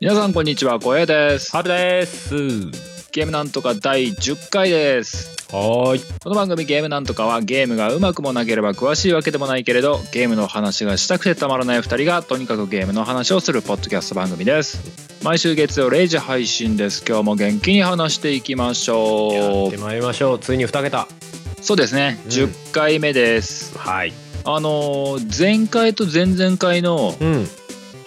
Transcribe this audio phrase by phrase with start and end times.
[0.00, 1.50] 皆さんこんにちは、小屋です。
[1.50, 2.30] 春です。
[3.10, 5.34] ゲームなんとか第10回です。
[5.52, 6.00] はーい。
[6.22, 14.80] この番組ゲームなんとかはゲームがうまくもなければ詳しいわけでもないけれど、ゲームの話がしたくてたまらない2人がとにかくゲームの話をするポッドキャスト番組です。
[15.24, 17.04] 毎週月曜0時配信です。
[17.06, 20.38] 今日も元気に話していきましやょってまいりましょう。
[20.38, 21.08] ついに2桁。
[21.10, 21.64] う。
[21.64, 23.76] そうですね、うん10回目です。
[23.76, 24.12] はい。
[24.44, 27.48] あのー前回と前々回のうん。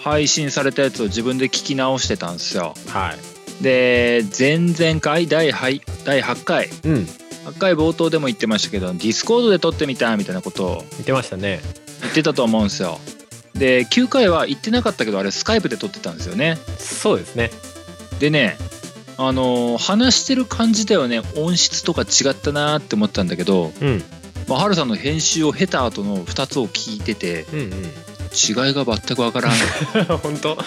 [0.02, 2.74] 配信されたやつを自分で聞き直してたんですよ。
[2.88, 3.62] はい。
[3.62, 7.06] で前々回第8第8回うん。
[7.46, 11.60] 8回冒頭でも言ってましたけどディスコードで撮ってみたみたいなことを言ってましたね。
[12.02, 12.98] 言ってたと思うんですよ
[13.54, 17.50] で9回は言ってなかったけどあれスカイプで撮ってたんですよねそうですね。
[18.18, 18.56] でね
[19.18, 24.02] あのー話してる感じだよね音質とか違ったなーって思ったんだけど、うん。
[24.48, 27.72] まあ、ハルさんの編集を経た後の2つを聞いててうん
[28.32, 30.18] 違いが全くわからんうん。
[30.18, 30.58] 本当？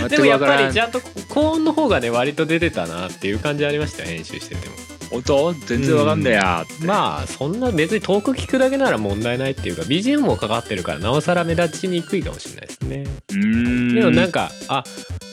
[0.00, 4.74] 全 でもやっぱりちゃんと高音の方がね割と出てたなっていう感じありましたよ編集してても。
[5.10, 5.54] 本当？
[5.66, 13.04] 全然わかんねえやーって、まあそんな別に遠く聞くだけなら問題ないっていうか BGM もかかってるからなおさら目立ちにくいかもしれないですね。
[13.30, 14.82] うーんでもなんかあ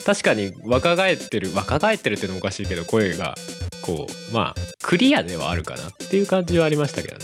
[0.06, 3.36] 確かに若返ってる若返ってるっていうのもおかしいけど声が
[3.82, 7.24] こうまあクリアではあるかなっていう感じはありましたけどね。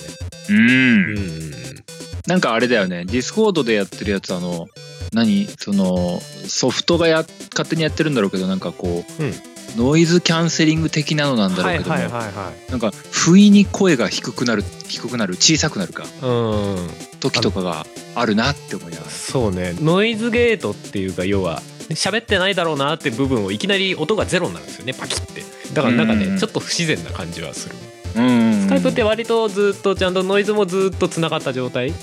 [0.49, 1.83] うーうんんうんうん。
[2.27, 4.67] なんかあれだよね、ディスコードでやってるやつ、あの、
[5.13, 5.47] 何？
[5.57, 9.33] その、ソフトがや、勝手にやってるんだろうけど、なんかこう、うん。
[9.77, 12.71] ノイズキャンセリング的なのなんだろうけども、はいはい。
[12.71, 16.89] なんか、不意に声が低くなる、低くなる、小さくなるか、うん。
[17.19, 19.11] 時とかがあるなって思いながら。
[19.11, 19.75] そうね。
[19.79, 25.43] ノイズゲートっていうか要は喋ってないだろうなって部分をいきなり音がゼロになるんですよねパキって。
[25.73, 27.75] だからなんかねちょっと不自然な感じはする。
[27.75, 27.88] うん。
[28.13, 31.93] スカイプって割とずっとちゃんとノイズもずっとつながった状態。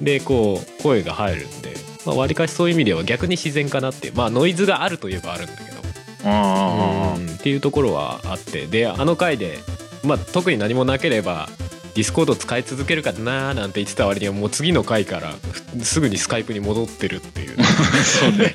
[0.00, 1.74] でこう声が入るんで。
[2.04, 4.12] まあ割かしそういう意味では逆に自然かなって。
[4.14, 5.78] まあノイズがあるといえばあるんだけど。
[6.24, 7.26] あうん。
[7.28, 8.66] っていうところはあって。
[8.66, 9.58] であの回で、
[10.04, 11.48] まあ、特に何もなければ
[11.96, 15.32] ディスコード使い続けるかなーなんて言ってた割にはもう次の回から
[15.78, 17.56] ふすぐにスカイプに戻ってるっていう。
[18.04, 18.54] そうね。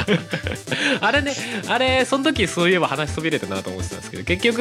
[1.02, 1.34] あれね
[1.68, 4.58] あれその時そういえば話しそびれたなと思ってたんですけど結局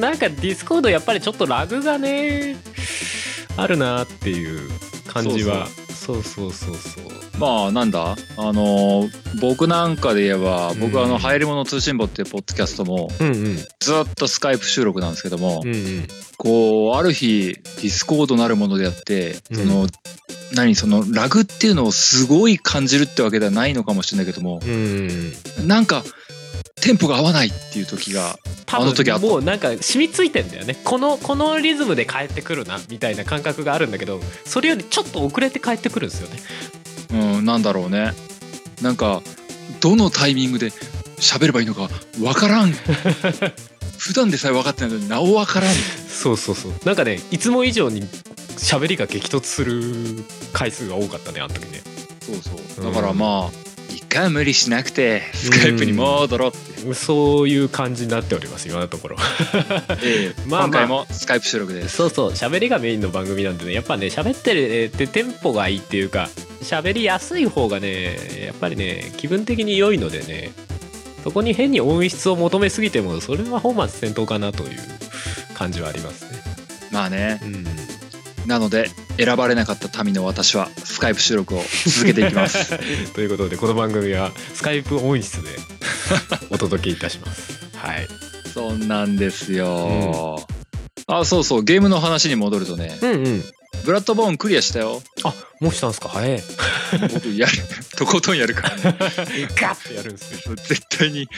[0.00, 2.56] なんかディスコードやっぱりちょっとラグがね
[3.56, 4.68] あるなっていう
[5.06, 5.68] 感じは。
[5.94, 7.04] そうそうそうそう
[7.40, 8.16] まあ、なんだ？
[8.36, 9.08] あの、
[9.40, 13.56] 僕なんかで言えば、僕はあの、うん入り物通信簿っていうポッドキャストも、うんうん。
[13.56, 16.08] ずっとスカイプ収録なんですけども、うんうん。
[16.36, 19.56] こうある日ディスコードなるものであってうん。
[19.56, 19.86] その、
[20.54, 20.74] 何？
[20.74, 25.32] そのラグっていうのをすごい感じるってわけではないのかもしれないけどもうん
[25.66, 26.02] なんか
[26.80, 28.36] テンポが合わないっていう時が
[28.66, 29.26] 多あの時あった。
[29.26, 30.76] 分もうなんか染みついてんだよね。
[30.82, 36.40] このこのリズムで帰ってくるなみたいな感覚があるんだけどそれよりちょっと遅れて帰ってくるんですよね
[37.12, 38.12] うんなんだろうね。
[38.82, 39.22] なんか
[39.80, 40.70] どのタイミングで
[41.18, 41.88] 喋ればいいのか
[42.22, 42.72] わからん。
[43.98, 45.74] 普段でさえ分かってないのになおわからん。
[45.74, 46.72] そうそうそう。
[46.84, 48.06] なんかねいつも以上に
[48.56, 51.82] 喋りが激突する回数が多かったねあの時ね。
[52.24, 52.84] そうそう。
[52.84, 53.69] だからまあ一
[54.10, 59.16] 回無理しなくてスカイプに戻ろうって、そういう感じになっております今のところ。
[60.02, 60.42] ええ。
[60.46, 60.64] まあまあ。
[60.66, 61.96] 今回もスカイプ収録です。
[61.96, 62.32] そうそう。
[62.32, 66.28] 喋りがメインの番組なんでねやっぱね喋ってるってテンポがいいっていうか
[66.62, 70.50] 喋りやすい方がねやっぱりね気分的に良いのでね
[71.22, 74.78] そこに変に音質を求めすぎてもそれは本末転倒かなという
[75.54, 76.30] 感じはありますね。
[76.90, 77.40] まあね。
[77.42, 77.79] うん
[78.50, 82.76] なので選ばれなかった民の私はスカイプ収録を続けていきます。
[83.14, 85.48] ということでこの番組はスカイプ音質で
[86.50, 87.52] お届けいたします。
[87.76, 88.08] はい。
[88.52, 90.44] そんなんですよ、
[91.06, 91.64] あそうそう。
[91.64, 93.44] ゲームの話に戻るとねうんうん
[93.84, 95.02] ブラッドボーンクリアしたよ。
[95.24, 96.08] あもうしたんすか？
[96.08, 96.42] 早い。
[97.12, 97.52] 僕やる
[97.96, 98.82] とことんやるからね。
[99.56, 101.28] ガッてやるんですよ絶対に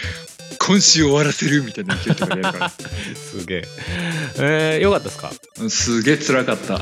[0.59, 2.71] 今週終わらせるみたいな勢いとかでやるか
[3.15, 3.65] すげえ。
[4.39, 5.31] えー、よかったですか？
[5.63, 6.81] らすげえ辛かった。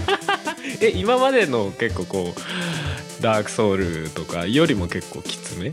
[0.80, 5.72] え今までの結構こうダークソウルとかよりも結構きつめ？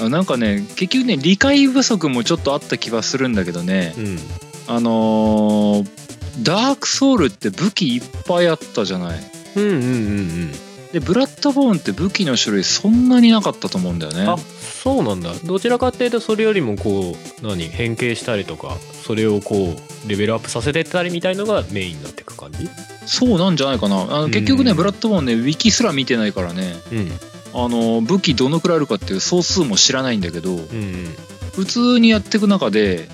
[0.00, 3.94] あなんかね結局ね理解不足もちょっとあった気はするんだけどね。
[3.96, 4.18] うん。
[4.66, 6.03] あのー
[6.42, 9.20] ダークソウルって武器いっぱいあったじゃない。
[9.56, 10.52] うんうんうんうん。
[10.92, 14.26] でブラッドボーンって武器の種類そんなになかったと思うんだよね。
[14.28, 15.32] あそうなんだ。
[15.44, 17.68] どちらかっていうとそれよりもこう何？
[17.68, 22.68] 変形したりとかそれをこうレベルアップさせてったりみたいのがメインになっていく感じ？
[23.06, 24.02] そうなんじゃないかな。
[24.02, 26.74] あの結局ね、うんブラッドボーンねウィキすら見てないからね。
[26.92, 27.10] うん。
[27.56, 31.14] あの武器どのくらいあるかっていう総数も知らないんだけどうんうん。
[31.54, 33.08] 普通にやっていく中で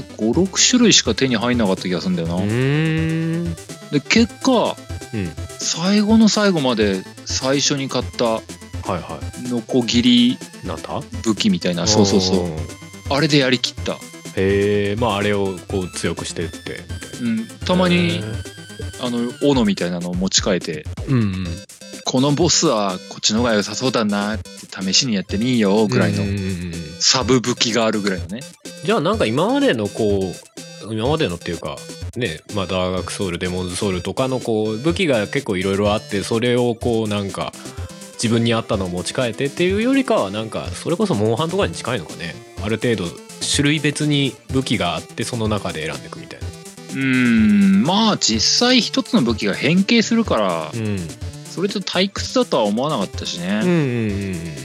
[0.00, 3.54] 56種類しか手に入んなかった気がするんだよな、うーん。
[3.90, 4.76] で結果
[5.14, 5.30] うん。
[5.58, 8.40] 最後の最後まで最初に買った
[9.48, 10.38] ノコギリ
[11.22, 12.48] 武器みたいなそうそうそう。
[13.10, 13.94] あれでやりきった、
[14.36, 16.80] へえまああれをこう強くしてって。
[17.20, 18.20] うん、たまにへ
[19.02, 21.46] あの斧みたいなのを持ち替えてーうんうん。
[22.04, 24.44] このボスはこっちの方が良さそうだなって
[24.82, 26.24] 試しにやってみいよぐらいの
[27.00, 28.40] サブ武器があるぐらいのね。
[28.84, 30.20] じゃあなんか今までのこ
[30.86, 31.76] う今までのっていうか
[32.16, 37.52] ねまあダークソウルデモンズソウルとかのこう武器が結構いろいろあってそれをこうなんか
[38.14, 42.34] 自分に合ったのを持ち替えてっていうよりかはなんかそれこそモンハンとかに近いのかね。
[42.64, 43.04] ある程度
[43.44, 46.46] 種類別に武器があってその中で選んでいくみたいな
[46.92, 47.82] うーん。
[47.82, 50.98] まあ実際一つの武器が変形するからうん。
[51.44, 53.78] それと退屈だとは思わなかったしね、うんうんう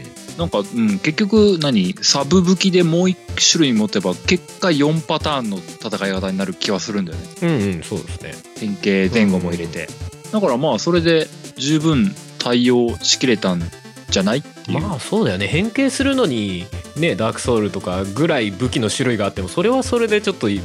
[0.04, 0.08] ん
[0.38, 1.96] なんか、うん、結局何？
[2.04, 3.18] サブ武器でもう一
[3.54, 7.28] 種類持てば結果4パターンの戦い方になる気はするんだよね。
[7.42, 8.34] うんうんうんそうですね。
[8.60, 9.90] 変形前後も入れて、
[10.32, 11.26] だからまあそれで
[11.56, 13.64] 十分対応しきれたん
[14.12, 15.48] じゃないっていう、まあそうだよね。
[15.48, 20.62] 変形するのにねダークソウルとかぐらい武器の種類があってもそれはそれでちょっとい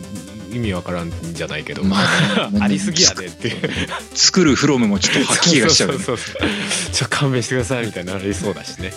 [0.52, 3.70] 意味わからんじゃないけど、まあねありすぎやでっていう。
[4.14, 6.04] 作るフロムもちょっと吐き気がしちゃうよね。
[6.04, 6.50] そうそうそう
[6.92, 8.92] ちょっと勘弁してくださいみたいになりそうだしね。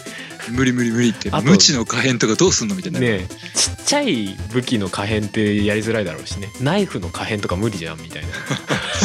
[0.51, 1.31] 無理無理無理って。
[1.43, 6.49] 無知の可変とかどうすんのみたいな、ねちっちゃい武器の可変ってやりづらいだろうしね。
[6.61, 8.23] ナイフの可変とか無理じゃんみたい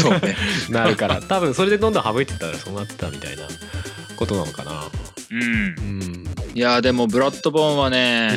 [0.02, 0.36] そうね。
[0.70, 3.44] ななるから多分それでどんどん省いてったらそうなってたみたいな
[4.16, 4.84] ことなのかな。
[5.30, 5.42] うん。
[5.42, 6.24] うん、
[6.54, 8.32] いやでもブラッドボーンはね、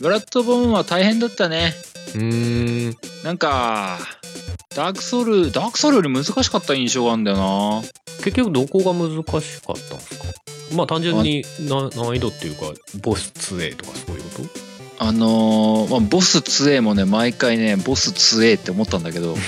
[0.00, 1.74] ブラッドボーンは大変だったね
[2.14, 3.98] うん、うーんなんか
[4.74, 7.82] ダークソウルダークソウルより難しかった印象があるんだよな。
[8.22, 10.24] 結局どこが難しかったんですか？
[10.76, 12.66] まあ単純にな難易度っていうか
[13.02, 14.44] ボス 2A とかそういうこ
[14.98, 19.40] あのーまあ、ボス 2A もね毎回ねボス 2A って思ったんだけどと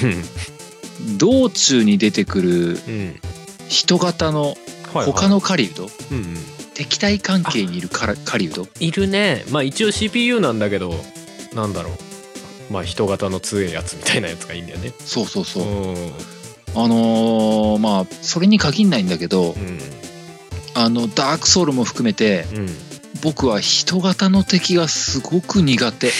[1.18, 3.20] 道中に出てくるうん。
[3.68, 5.06] 人型のはいはい。
[5.06, 6.36] 他の狩人、うんうん。
[6.74, 8.66] 敵対関係にいるから狩人？
[8.80, 9.44] いるね。
[9.50, 10.94] まあ一応 CPU なんだけど
[11.54, 11.92] なんだろう
[12.72, 14.92] まあ人型の強いやつみたいなやつがいいんだよね。
[14.98, 16.12] そうそうそう、うん。
[16.74, 19.78] あのーまあそれに限んないんだけどうん。
[20.74, 22.68] あのダークソウルも含めてうん。
[23.22, 26.10] 僕は人型の敵がすごく苦手。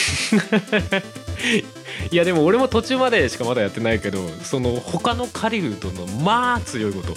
[2.12, 7.16] いやでも俺も途中までしかまだやってないけどその他の狩人のまあ強いこと。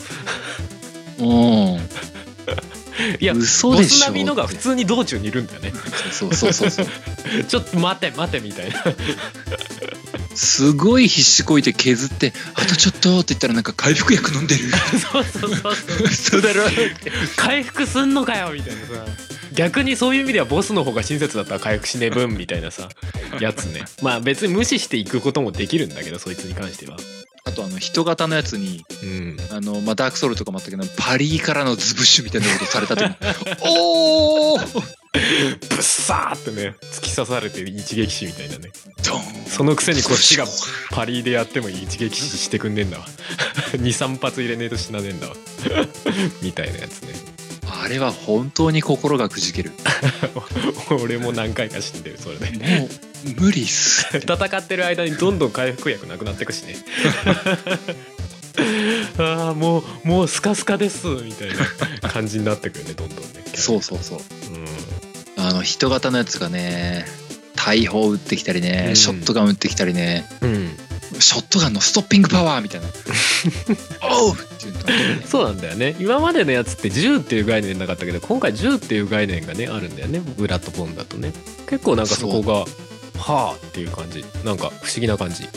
[1.20, 1.80] うん
[3.20, 5.74] いや嘘でしょボス並みのが普通に道中にいるんだよね。
[6.12, 6.86] そうそうそうそう
[7.48, 8.84] ちょっと待て待てみたいな。
[10.36, 14.64] すごい必死こいて削って「あとちょっと」って言ったらなんか回復薬飲んでる。
[15.00, 16.04] そうそうそうそう。
[16.04, 16.64] 嘘だろ。
[17.38, 19.06] 回復すんのかよみたいなさ。
[19.54, 22.90] 逆にそういう意味ではボスの方が親切だったら回復しねえ分みたいなさ
[23.40, 23.86] やつね。
[24.02, 26.98] まあ別に無視していくこともできるんだけどそいつに関しては
[27.46, 33.16] あとあの人型のやつにうんあの、まあ、ダークソウルとかもあったけどパリーからのズブッシュみたいなことされた時に
[33.62, 35.06] おー!
[35.70, 38.72] ブッサーってね突き刺されて一撃死みたいなね。
[39.04, 39.46] ドーン。
[39.50, 40.46] そのくせにこっちが
[40.92, 43.08] パリでやっても一撃死してくんねえんだわ。
[43.74, 45.36] 23発入れねえと死なねえんだわ。
[46.42, 47.14] みたいなやつね。
[47.68, 49.72] あれは本当に心がくじける。
[50.90, 52.80] 俺も何回か死んでるそれで。
[52.80, 52.90] もう
[53.40, 54.06] 無理っす。
[54.18, 56.76] 戦ってる間にどんどん回復薬なくなってくしね。
[59.18, 61.50] ああもうもうスカスカですみたい
[62.02, 63.26] な感じになってくるねどんどんね。
[63.56, 64.20] そうそうそう。
[64.20, 64.22] う
[65.38, 67.06] あの人型のやつがね
[67.56, 68.96] 大砲撃ってきたりね、うん。
[68.96, 70.78] ショットガン撃ってきたりねん、うん、
[71.20, 72.88] ショットガンのストッピングパワーみたいな。
[74.22, 74.74] おうっていう
[75.18, 75.26] ね。
[75.26, 75.96] そうなんだよね。
[76.00, 80.22] 今までのやつって銃っていう概念なかったけど今回銃っていう概念がねあるんだよね。
[80.38, 81.34] ブラッドボーンだとね。
[81.68, 82.66] 結構なんかそこが
[83.18, 84.24] はあっていう感じ。
[84.44, 85.48] なんか不思議な感じ。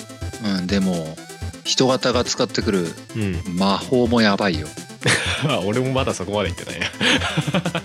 [0.44, 1.16] うんでも
[1.64, 2.86] 人型が使ってくる
[3.16, 3.42] うん。
[3.56, 4.66] 魔法もやばいよ。
[5.46, 6.80] あ 俺もまだそこまで行ってない。
[6.80, 6.86] や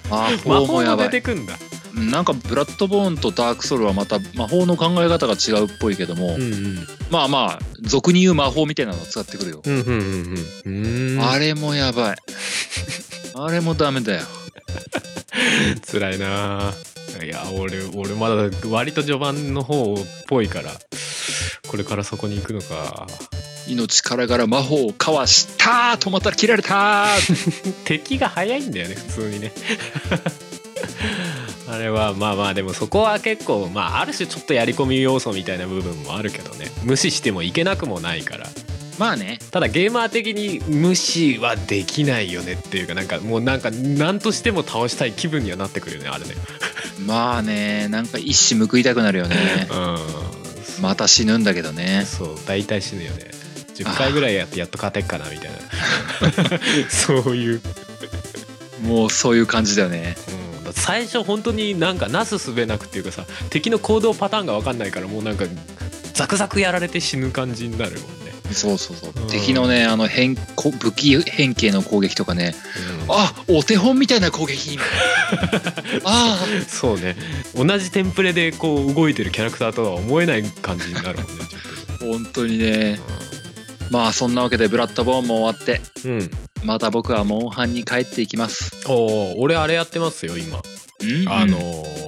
[0.10, 1.10] 魔魔法も法もやばい。
[1.10, 1.54] 出てくんだ。
[1.54, 1.74] うん
[2.10, 6.88] なんかブラッドボーンとダークソウルはまた魔法の考え方が違うっぽいけども、うんうん。
[7.12, 10.38] まあまあ俗に言う魔法みたいなのを使ってくるよ、うんうんうんうん。
[10.38, 12.16] うーんあれもやばい。
[13.36, 14.22] あれもダメだよ。
[15.92, 16.74] 辛いなあ
[17.24, 20.72] いや俺俺まだ割と序盤の方っぽいから
[21.68, 23.08] これからそこに行くのか。
[23.68, 27.08] 命からがら魔法をかわしたとまた切られた
[27.86, 29.54] 敵が早いんだよね普通にね。
[31.68, 36.72] あれはまあまあでもそこは結構まあある種ちょっとやり込み要素みたいな部分もあるけどね。
[36.84, 38.50] 無視してもいけなくもないから。
[39.00, 39.40] まあね。
[39.50, 46.36] ただゲーマー的に無視はできないよねっていうかなんかもうなんか何としても倒したい気分にはなってくるよねあれね
[47.00, 49.68] まあねなんか一矢報いたくなるよね。
[49.72, 49.98] うん。
[50.82, 52.06] また死ぬんだけどね。
[52.06, 53.32] そう大体死ぬよね。
[53.76, 55.58] 10回ぐらいやってやっと勝てっかなみたいな。
[56.90, 57.62] そういう、
[58.82, 60.16] もうそういう感じだよね。
[60.58, 65.46] うん、だ最初本当になんかなすすべなくっていうかさ敵の行動パターンが分かんないからもうなんか
[66.14, 68.23] ザクザクやられて死ぬ感じになるもんね、
[68.54, 69.28] そうそうそう、うん。
[69.28, 72.56] 敵のねあの変こ武器変形の攻撃とかね。
[73.10, 74.80] あお手本みたいな攻撃。
[76.06, 77.16] あそうね。
[77.56, 81.46] 同じテンプレでこう動いてるキャラクターとは思えない感じになるもんね
[82.00, 83.00] 本当にね。
[83.90, 85.82] まあそんなわけでブラッドボーンも終わって。
[86.02, 86.32] とうん。
[86.64, 88.72] また僕はモンハンに帰っていきます。
[88.88, 90.62] おお俺あれやってますよ今。
[91.02, 91.30] うん。
[91.30, 92.04] あのー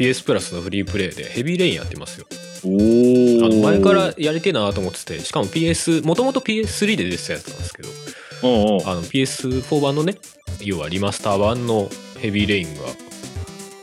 [0.00, 2.26] PS プラスのフリープレイでヘビーレインやってますよ。
[2.30, 7.88] おあのお前からやりてえなと思っててしかも PS もともと PS3 で出てたやつなんですけど
[8.42, 10.16] おうおうあの PS4 版のね
[10.60, 11.88] 要はリマスター版の
[12.18, 12.82] ヘビーレインが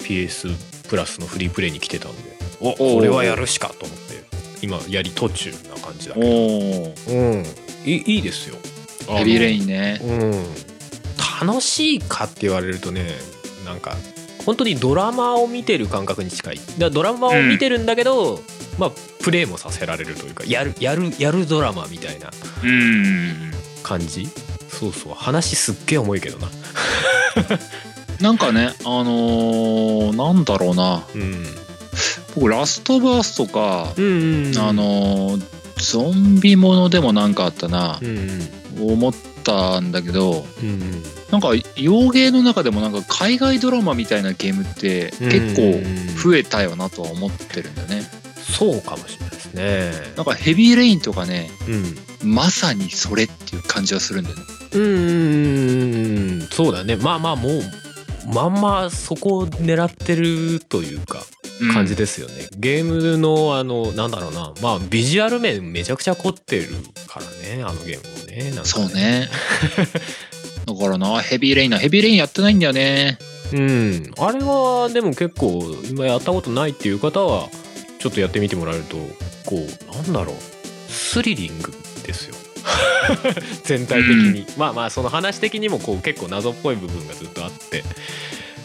[0.02, 0.56] PS
[0.90, 4.08] プラスのフリープレイに来てたんでおおこれはやるしかと思って
[4.62, 6.28] 今やり途中な感じだけど。
[6.28, 6.32] う
[7.38, 7.44] ん。
[7.86, 8.58] いいいいですよ。
[9.08, 10.00] ヘビーレインンね。
[10.04, 11.48] うん。
[11.48, 13.06] 楽しいかって言われるとね
[13.64, 13.96] なんか
[14.48, 16.60] 本当にドラマを見てる感覚に近い。
[16.80, 18.40] だドラマを見てるんだけど、
[18.80, 22.32] まあプレイもさせられるというかやるやるやるドラマみたいな
[22.64, 23.52] うん。
[23.84, 24.28] 感じ？
[24.70, 25.14] そうそう。
[25.14, 26.48] 話すっげえ重いけどな。
[28.22, 31.04] なんかねあのーなんだろうな。
[31.14, 31.46] うん。
[32.36, 35.44] 僕ラストバースとか、うんうんあのー
[35.80, 38.00] ゾンビものでもなんかあったな。
[38.02, 38.50] う、ん。
[38.80, 39.14] 思っ
[39.44, 48.04] たんだけどうんうんなんか洋芸の中でもなんか海外ドラマみたいなゲームって結構増えたよなとは思ってるんだよね。
[48.42, 49.92] そうかもしれないですね。
[50.16, 51.50] なんかヘビーレインとかね
[52.24, 52.34] うん。
[52.34, 54.44] まさにそれっていう感じがするんだよね。
[54.74, 54.82] うん。
[54.82, 54.90] うん
[56.42, 56.96] うんそうだね。
[56.96, 57.62] まあまあもう
[58.34, 61.24] まんまそこを狙ってるというか
[61.62, 61.74] うん。
[61.74, 64.54] 感じですよね、ゲームのあのなんだろうな。
[64.62, 66.68] まあビジュアル面めちゃくちゃ凝ってる
[67.08, 68.52] からねあのゲームもね。
[68.52, 69.28] なんかそうね。
[70.68, 73.18] だからなヘビーレインなヘビーレインやってないんだよね。
[73.54, 74.12] うん。
[74.18, 77.48] あれはでも結構今やったことないっていう方は
[78.00, 78.98] ちょっとやってみてもらえると
[79.46, 80.36] こうなんだろう。
[80.92, 81.72] スリリング
[82.04, 82.36] ですよ。
[83.64, 87.86] 全体的に、まあまあその話的にもこう結構謎っぽい部分がずっとあって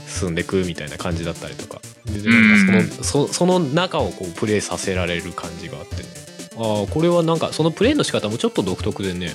[0.08, 1.80] 進んでくみたいな感じだったりとか。
[2.06, 6.02] でなんかそのそその中をこうプレイさせられる感じがあって。
[6.02, 6.08] ね
[6.56, 9.32] ああこれはなんかそのプレイの仕方もちょっと独特でね。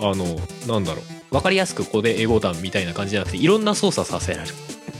[0.00, 4.54] あのなんだろう分かりやすくここで A ボタンみたいな感じじゃなくていろんな操作させられる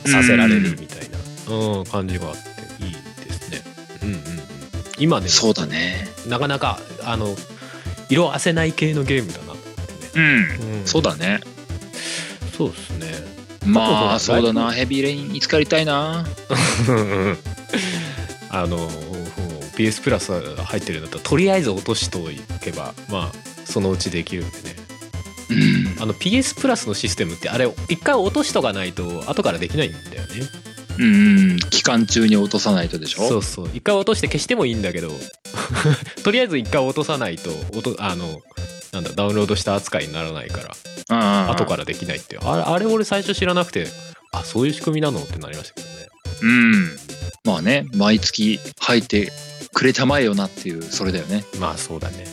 [0.07, 3.63] させられるみたいな、うん、感じがあっていいですね。
[4.03, 4.23] うんうんうん、
[4.99, 6.09] 今そうだね。
[6.27, 7.35] なかなかあの
[8.09, 9.65] 色あせない系のゲームだなと思っ
[10.13, 10.49] てうん。
[10.49, 10.81] ね。
[10.81, 11.41] うんそうだね。
[12.57, 13.07] そうですね。
[13.67, 16.27] まあそうだなヘビーレインいつかやりたいな。
[18.51, 18.91] あの
[19.77, 22.23] PS プラス入ってるんだったらとりあえず落としてお
[22.59, 24.88] けばまあそのうちできるんでねうん。
[26.00, 30.28] あの PS プラスのシステムってあれ一回落としとかないと後からできないんだよね。
[30.99, 31.05] う
[31.55, 31.59] ん。
[31.71, 33.28] 期間中に落とさないとでしょ？
[33.28, 33.71] そうそう。
[33.73, 35.11] 一回落として消してもいいんだけど。
[36.25, 38.40] とりあえず一回落とさないと落とあの
[38.93, 40.75] なんだダウンロードした扱いにならないから。
[41.09, 42.40] ら後からできないっていう。
[42.45, 43.87] あれあれ俺最初知らなくて
[44.33, 45.95] あそういう仕組みなのってなりましたけどね。
[46.43, 46.99] うん。
[47.45, 49.33] まあね、毎月入って
[49.73, 51.45] くれたまえよなっていう、それだよね。
[51.59, 52.26] まあそうだね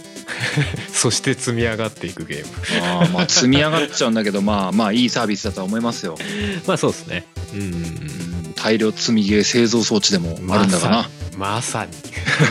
[0.94, 2.54] そして積み上がっていくゲーム。
[2.86, 6.18] あーまあ積み上がっちゃうんだけど、まあまあいいサービスだとは思いますよ。
[6.68, 7.25] まあそうですね。
[7.54, 8.54] うん。
[8.56, 11.10] 大量積みゲー製造装置でもあるんだかな。
[11.38, 11.92] まさに。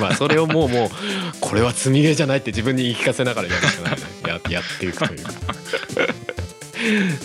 [0.01, 0.91] ま あそれをもうもう
[1.41, 3.97] これは積みゲーじゃないって自分に言い聞かせながらやるしかない。
[3.97, 5.21] ねややっていくという。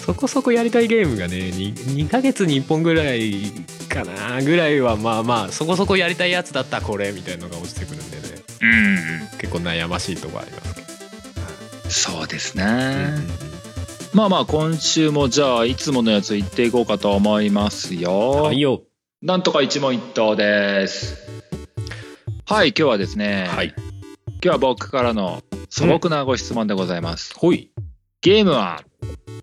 [0.05, 3.51] そこそこやりたいゲームがね 2, 2ヶ月に1本ぐらい
[3.89, 8.17] かなぐらいはまあまあそこそこやりたいやつだったこれみたいのが落ちてくるんで。
[8.17, 8.18] ね
[8.61, 9.27] うん。
[9.37, 12.63] 結構悩ましいとこありますけど、そうですね。
[12.63, 13.49] うんうんうん
[14.11, 18.31] まあまあ今週もじゃあいつものやつ言っていこうかと思いますよ。
[18.31, 18.81] はいよ
[19.21, 21.29] なんとか一問一答です。
[22.45, 23.73] はい、今日はですね、はい
[24.41, 27.35] 今日は僕からの素朴なご質問でございます。
[27.37, 27.71] ほい
[28.21, 28.81] ゲームは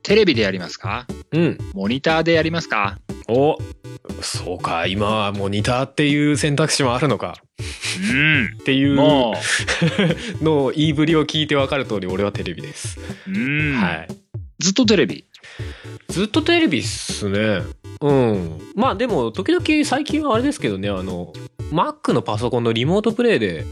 [0.03, 1.07] テレビでやりますか？
[1.33, 1.59] うん。
[1.75, 2.99] モニターでやりますか？
[3.29, 3.59] お
[4.23, 4.87] そうか。
[4.87, 7.37] 今はモニターっていう選択肢もあるのか。
[8.13, 8.47] うん。
[8.61, 9.35] っていうも
[10.43, 13.77] の言いぶりを聞いて分かる通り俺はテレビです、う、うん。
[13.77, 14.09] はい。
[14.59, 15.25] ずっとテレビ？
[16.09, 17.63] ずっとテレビっすね
[18.01, 18.59] うん。
[18.75, 21.33] まあでも時々最近はあれですけどねあの
[21.73, 23.65] Mac のパソコンのリモートプレイで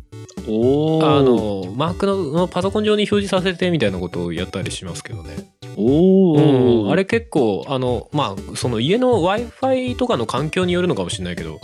[0.48, 5.54] おあの Mac ののパソコン上に表示させてみたいなことをやったりしますけどね。
[5.76, 11.60] おうん、ーあれ結構あのまあその家の w i f i とかの環境によるのかもしれないけど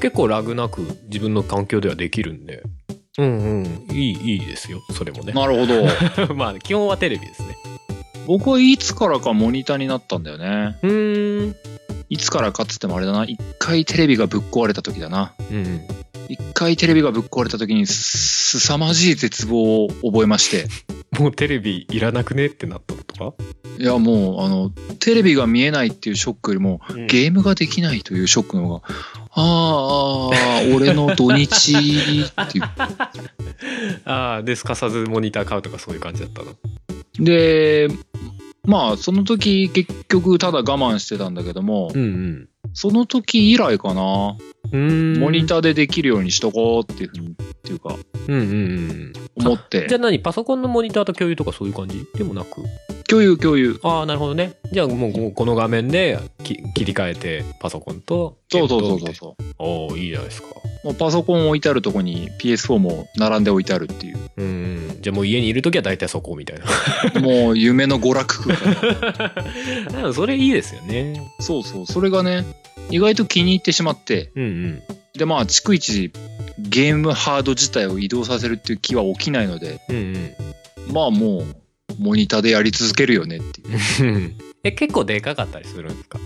[0.00, 2.62] 結構ラグなく自分の環境ではできるんで。
[3.18, 3.86] うんうん。
[3.92, 4.82] いいいいですよ。
[4.92, 5.32] それもね。
[5.32, 5.86] なるほど。
[6.36, 7.56] まあ基本はテレビですね
[8.26, 10.78] 僕はいつからかモニターになったんだよね。
[10.82, 11.56] うーん
[12.08, 15.80] いつからかっつってもあれだな一回テレビがぶっ壊れた時だなうん。
[16.28, 20.66] 一回テレビがぶっ壊れた時にすさまじい絶望を覚えまして
[21.18, 23.44] もうテレビいらなくねってなったのとか、
[23.78, 28.82] いやもうあのテレビが見えないっていうショックよりもゲームができないというショックの方が、
[29.30, 32.64] あーあー、俺の土日っていう。
[34.04, 36.54] ああ、ですかさずモニター買うとかそういう感じだったの？
[37.18, 37.88] で、
[38.66, 42.48] まあ、その時結局ただ我慢してたんだけども、うんうん。
[42.76, 44.36] その時以来かな、
[44.70, 44.80] うん。
[44.80, 45.18] うん。
[45.18, 47.96] モニターでできるようにしとこうっていうふうに、っていうか、
[48.28, 49.12] うんうんうん。
[49.36, 50.18] 思ってじゃ、あ何？
[50.18, 52.06] パソコンのモニターと共有とかそういう感じ？
[52.14, 52.62] でもなく
[53.08, 53.80] 共有共有。
[53.82, 54.56] ああ、なるほどね。
[54.72, 59.44] じゃあもうこの画面でき切り替えてパソコンとそうそうそうそうそう。
[59.58, 60.48] おおいいじゃないですか。
[60.84, 64.18] もうパソコン置いてあるとこに PS4 も並んで置いてあるっていう。
[64.36, 64.98] うん。
[65.00, 66.58] じゃあもう家にいるときは大体そこみたい
[67.14, 67.20] な。
[67.20, 71.22] もう夢の娯楽空 それいいですよね。
[71.40, 71.86] そうそう。
[71.86, 72.44] それがね、
[72.90, 74.82] 意外と気に入ってしまって、うんうん。
[75.18, 76.12] でまあ逐一
[76.58, 79.80] ゲームハード自体を移動させるっていう気は起きないので。
[79.88, 80.30] うん
[80.92, 81.44] まあもう
[81.98, 84.04] モニターでやり続けるよねっていう。
[84.04, 84.38] うん。
[84.62, 86.18] え、結構でかかったりするんですか？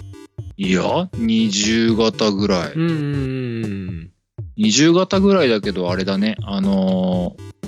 [0.56, 2.72] いや20型ぐらい。
[2.72, 4.10] うんうん
[4.58, 6.36] 20型ぐらいだけどあれだね。
[6.42, 7.59] あのー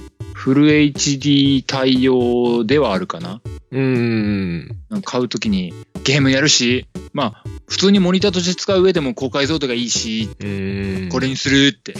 [0.42, 3.40] フル HD 対応ではあるかな？
[3.70, 4.76] うん。
[5.04, 5.72] 買うときに
[6.02, 11.08] ゲームやるしまあ普通にモニターとして使う上でも高解像度がいいしうん。
[11.12, 11.94] これにするって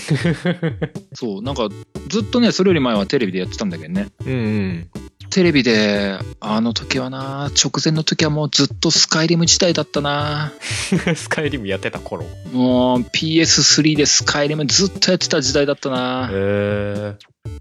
[1.15, 1.69] そうなんか
[2.09, 4.89] ずっとねそれより前はテレビでやってたんだけどねうんうん。
[5.33, 10.53] テレビで、あの時はな、直前の時はもうずっとスカイリム時代だったな。
[11.17, 12.27] スカイリムやってた頃。
[12.53, 16.29] もう PS3 でスカイリムずっとやってた時代だったな。
[16.31, 17.17] へ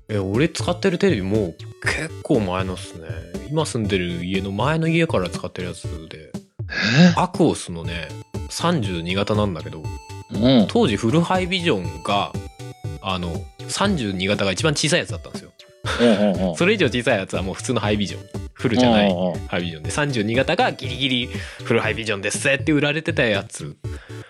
[0.10, 0.16] え。
[0.16, 3.08] え、俺使ってるテレビもう結構前のっすね。
[3.50, 6.34] 今住んでる家の前の家から使ってるやつで。
[7.00, 7.14] え？
[7.16, 8.10] アクオスのね、
[8.50, 9.82] 32型なんだけど、
[10.34, 10.68] うん。
[10.68, 12.34] 当時フルハイビジョンが、
[13.02, 15.52] あの、32型が一番小さいやつだったんですよ。
[15.84, 18.42] うんそれ以上小さいやつはもう普通のハイビジョン。
[18.54, 19.90] フルじゃないうんハイビジョンで。
[19.90, 21.30] 32型がギリギリ
[21.64, 23.76] フルハイビジョンですぜって売られてたやつ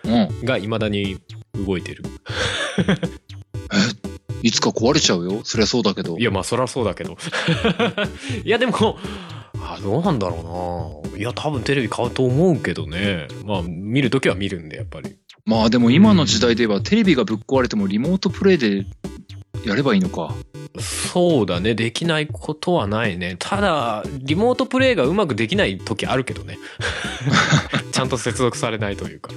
[0.06, 0.46] うん。
[0.46, 1.20] が未だに
[1.66, 2.04] 動いてる。
[4.44, 5.42] いつか壊れちゃうよ。
[5.44, 6.24] そりゃそうだけどい。
[6.24, 7.18] や、まあそりゃそうだけど。
[8.44, 8.98] いや、でも、
[9.62, 11.20] あどうなんだろうな。
[11.20, 13.28] いや、多分テレビ買うと思うけどね。
[13.46, 15.16] まあ、見るときは見るんで、やっぱり。
[15.46, 18.86] まあでも今の時代で言えばテレビがぶっ壊れてもリモートプレイで
[19.66, 20.34] やればいいのか。
[20.80, 21.76] そうだね。
[21.76, 23.36] できないことはないね。
[23.38, 26.58] ただ、リモートプレイがうまくできない時あるけどね。
[27.92, 29.32] ちゃんと接続されないというか。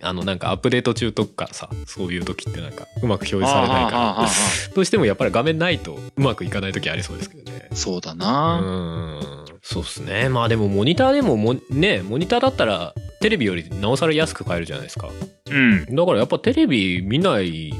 [0.00, 4.28] あの、なんかアップデート中とかさ、そういう時ってなんかうまく表示されないから。
[4.74, 7.68] どうしてもやっぱり画面ないとうまくいかない時ありそうですけどね。
[7.74, 8.56] そうだうな。
[8.56, 9.20] ん。
[9.62, 10.28] そうっすね。
[10.28, 15.08] まあでもモニターでももね、モニターだったらテレビよりなおさら安く買えるじゃないですか。
[15.50, 15.84] うん。
[15.94, 17.74] だからやっぱテレビ見ない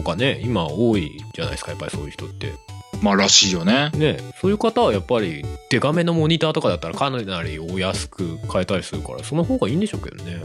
[0.00, 2.54] とかね、今多いじゃないですか、やっぱりそういう人って。
[3.02, 3.90] まあらしいよね。
[3.94, 10.40] ね、そういう方はやっぱりデカめのモニターとかだったらかなりお安く買えたりするから、その方がいいんでしょうけどね。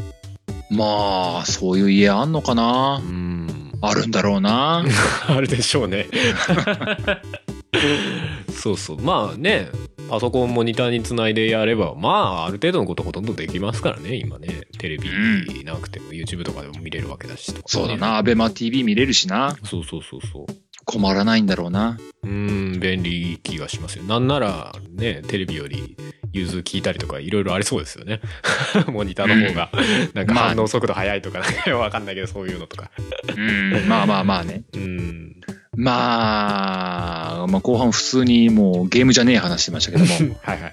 [0.70, 3.02] まあ、そういう家あんのかな？
[3.04, 3.08] う。
[3.08, 3.72] ん。
[3.82, 4.84] あるんだろうな。
[5.28, 6.08] あるでしょうね。
[8.54, 9.02] そうそう。
[9.02, 9.70] まあね、
[10.10, 14.68] パソコンモニターにつないでやれば、まあある程度のことほとんどできますからね、今ね。
[14.78, 18.18] テレビなくても YouTube とかでも見れるわけだしとかね、そうだな。
[18.18, 19.56] アベマ TV 見れるしな。
[19.64, 20.46] そうそうそうそう。
[20.86, 21.98] 困らないんだろうな。
[22.24, 24.04] うーん、便利気がしますよ。
[24.04, 25.98] なんなら、ね、テレビより
[26.32, 28.22] 融通聞いたりとかいろいろありそうですよね。
[28.88, 29.72] モニターの方が、
[30.14, 32.92] なんかまあ反応速度速いとか、なんかわかんないけど、そういうのとか。
[33.36, 33.88] うん。
[33.88, 34.64] まあまあまあね。
[34.74, 35.36] うん。
[35.76, 40.36] まあ、まあ後半普通にもうゲームじゃねえ話してましたけども。
[40.42, 40.72] はいはい。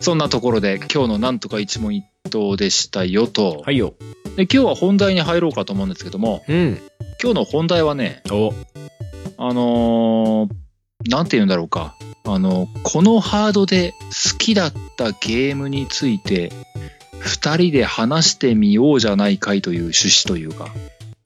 [0.00, 3.62] そんなところで今日のなんとか一問一答でしたよと。
[3.64, 3.94] はいよ。
[4.36, 6.80] で今日は本題に入ろうかと思うんですけども、うん。
[7.22, 8.52] 今日の本題はね、お、
[9.38, 10.62] あのー
[11.08, 11.94] なんて言うんだろうか。
[12.24, 13.92] あの、このハードで
[14.32, 16.52] 好きだったゲームについて、
[17.18, 20.68] 二人で話してみようじゃないかいという趣旨というか。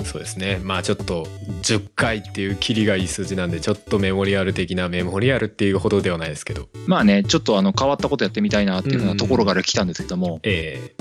[0.06, 0.60] そうですね。
[0.62, 1.26] まあちょっと、
[1.62, 6.68] 10回っていうキリがいい数字なんで、ちょっとメモリアル的な、メモリアルっていうほどではないですけど。
[6.86, 10.94] まあね、ちょっとあの変わったことやってみたいなっていうふうなところから来たんですけども、え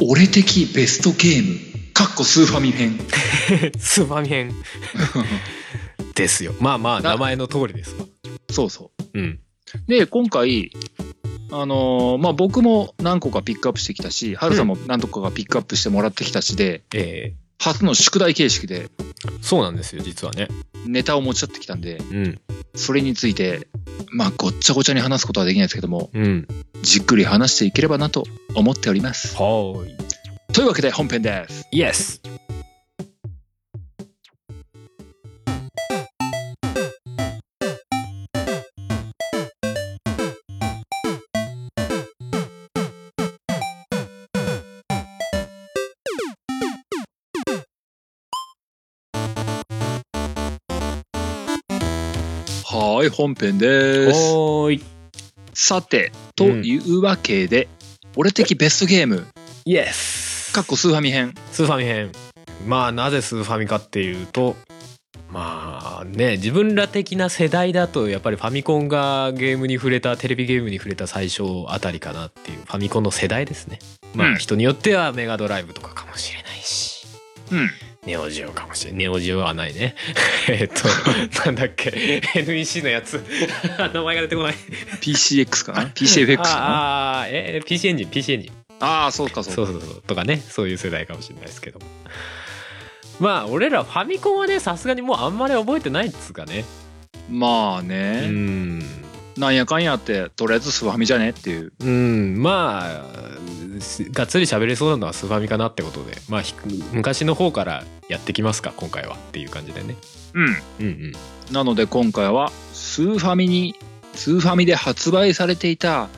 [0.00, 2.98] 俺的ベストゲーム、かっこスーファミ編。
[3.50, 4.54] え スーファミ編
[6.14, 6.54] ですよ。
[6.60, 8.06] まあまあ、な名前の通りですわ。
[8.50, 9.18] そうそう。
[9.18, 9.40] うん。
[9.88, 10.70] で、今回、
[11.50, 19.06] あのーまあ、僕も何個かピックアップしてきたし、ハルさんも何とかがピックアップしてもらってきたしで、え初の宿題形式でえ
[19.40, 20.48] そうなんですよ、実はね。
[20.86, 22.40] ネタを持ち寄ってきたんで、うん。
[22.74, 23.68] それについて、
[24.10, 26.46] まあ、ごっちゃごちゃに話すことはできないですけども、うん。
[26.82, 29.34] じっくり話していければなと思っております。
[29.36, 29.96] はーい。
[30.52, 32.22] というわけで本編ですイエス
[53.06, 54.20] い本編です。
[55.54, 57.68] さてというわけで、
[58.16, 59.26] 俺的ベストゲーム。
[59.64, 61.34] イエスかっこスーファミ編。
[61.52, 62.12] スーファミ編。
[62.66, 64.56] まあなぜスーファミかっていうと
[65.30, 73.78] まあね自分ら的な世代だとやっぱりファミコンがゲームに触れたテレビゲームに触れた最初あたりかなっていうファミコンの世代ですね。
[74.14, 74.34] まうん。
[74.34, 77.06] あ人によってはメガドライブとかかもしれないし。
[77.52, 77.70] うん
[78.06, 79.94] ネオジオかもしれないネオジオはないね。
[80.48, 80.74] えっと
[81.44, 82.22] なんだっけ。
[82.34, 83.22] NEC のやつ。
[83.92, 84.54] 名前が出てこない。
[85.00, 86.50] PCX かな ?PCFX かな？
[86.50, 88.52] ああえ PC エンジン PC エンジン。
[88.78, 89.72] ああそうかそうか。
[89.72, 90.02] そうそうそう。
[90.06, 91.80] とかねそういう世代かもしれないですけど
[93.18, 96.64] まあ俺らファミコンはねさすがにもうあんまり覚えてないっつうかね。
[97.28, 98.78] まあうね、ん
[99.36, 101.72] なんやかんやってとりあえずスーファミじゃねっていう。
[101.80, 102.42] うん。
[102.42, 103.04] まあ
[104.12, 106.16] がっつり喋れそうなのはスーファミかなってことで。
[106.28, 106.54] まあひ
[106.92, 109.96] 昔の方からやってきますか今回はっていう感じでね。
[110.34, 110.46] うん。
[110.46, 111.12] うんうん。
[111.52, 113.76] なので今回はスーファミに
[114.14, 116.08] スーファミで発売されていた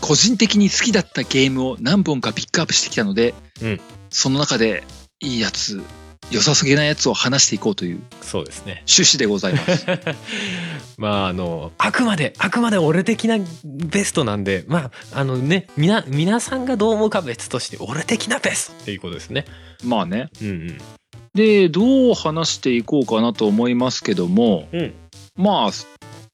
[0.00, 3.80] 個人的に好きだったゲームを何本かピックアップしてきたので、うん。
[4.10, 4.84] その中で
[5.20, 5.82] いいやつ
[6.30, 8.84] 良さすぎなやつを話していこうというそうですね。
[8.86, 9.86] 趣旨でございます。
[10.98, 19.46] まああのあくまであくまで俺的なベストなんでまああのねみな皆さんがどう思うか別として俺的なベストっていうことですね。
[19.84, 20.28] まあね。
[20.42, 20.78] うんうん。
[21.34, 24.94] でどう話していこうかなと思いますけどもうん。
[25.36, 25.72] まあ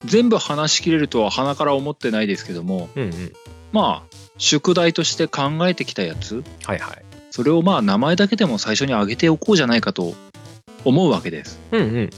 [0.04, 3.32] 全部話しきれるとは鼻から思ってないですけどもうんうん。
[3.70, 6.42] まあ宿題として考えてきたやつ。
[6.64, 7.03] はいはい
[7.34, 10.14] それをまあ名前だけでも最初に挙げておこうじゃないかと
[10.84, 11.58] 思うわけです。
[11.72, 12.10] うん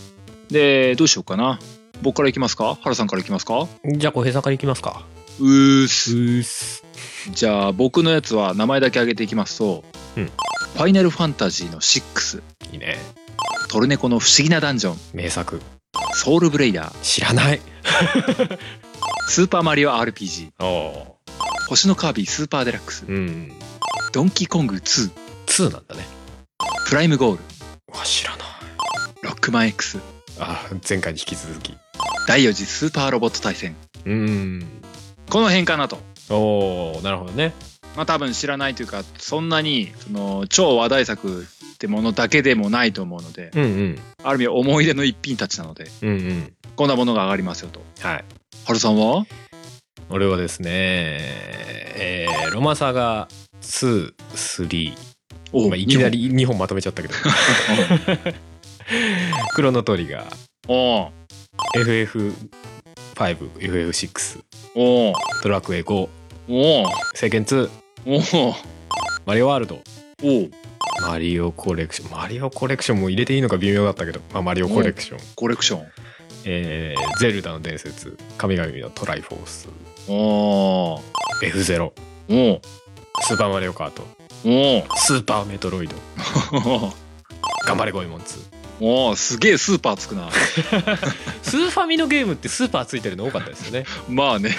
[0.50, 1.58] でどうしようかな。
[2.02, 2.76] 僕からいきますか？
[2.82, 3.66] 原さんからいきますか？
[3.82, 5.06] うんじゃあ小平さんからいきますか。
[5.40, 6.14] うーす。
[6.14, 6.84] うっす。
[7.30, 9.84] じゃあ僕のやつは名前だけ挙げていきますと
[10.18, 10.26] 「うん。
[10.26, 12.98] ファイナルファンタジー」の6いいね
[13.72, 15.62] 「トルネコの不思議なダンジョン」名作
[16.12, 16.94] 「ソウルブレイダー。
[17.00, 17.60] 知らない」
[19.30, 21.16] 「スーパーマリオ RPG」おお
[21.70, 23.52] 「星のカービィスーパーデラックス」うん
[24.12, 25.10] 「ドンキーコング2」
[25.46, 26.06] 2なんだね
[26.88, 27.42] 「プライムゴール
[27.96, 28.46] わ知らない」
[29.22, 29.98] 「ロックマン X」
[30.38, 31.74] あ前回に引き続き
[32.28, 34.66] 「第4次スーパーロボット対戦うん」
[35.30, 35.98] この辺かなと。
[36.28, 37.52] おおなるほどね。
[37.96, 43.98] まあ多分知らないというかそんなにその超話題作ってものだけでもないと思うのでうんうん。
[44.22, 46.52] ある意味思い出の一品たちなのでうんうん。
[46.76, 47.82] こんなものが上がりますよと。
[48.00, 48.24] はい。
[48.64, 49.24] 春さんは？
[50.10, 53.28] 俺はですねえーロマサガ
[53.62, 54.94] 23、
[55.52, 56.58] おまあ、いきなり2本。
[56.58, 57.14] まとめちゃったけど。
[59.54, 60.36] クロノトリガー
[60.72, 61.10] お
[61.76, 64.40] FF5FF6
[64.76, 66.08] おドラクエ5
[66.48, 67.68] お聖剣2
[68.06, 68.54] お
[69.26, 69.80] マリオワールド。
[70.22, 70.48] お
[71.08, 75.86] マリオコレクションマリオコレクションも入れていいのか微妙だったけど、まあ、マリオコレクション、コレクション。
[76.48, 79.68] えーゼルダの伝説神々のトライフォース
[80.08, 81.00] お
[81.42, 81.92] F0
[82.28, 82.60] お
[83.22, 84.02] スーパーマリオカート。
[84.44, 85.94] おスーパーメトロイド。
[87.66, 90.30] 頑張れゴエモン2おすげえスーパーつくな。
[91.42, 93.84] スーファミのゲームってスーパーついてるの多かったですよね。
[94.08, 94.54] まあね。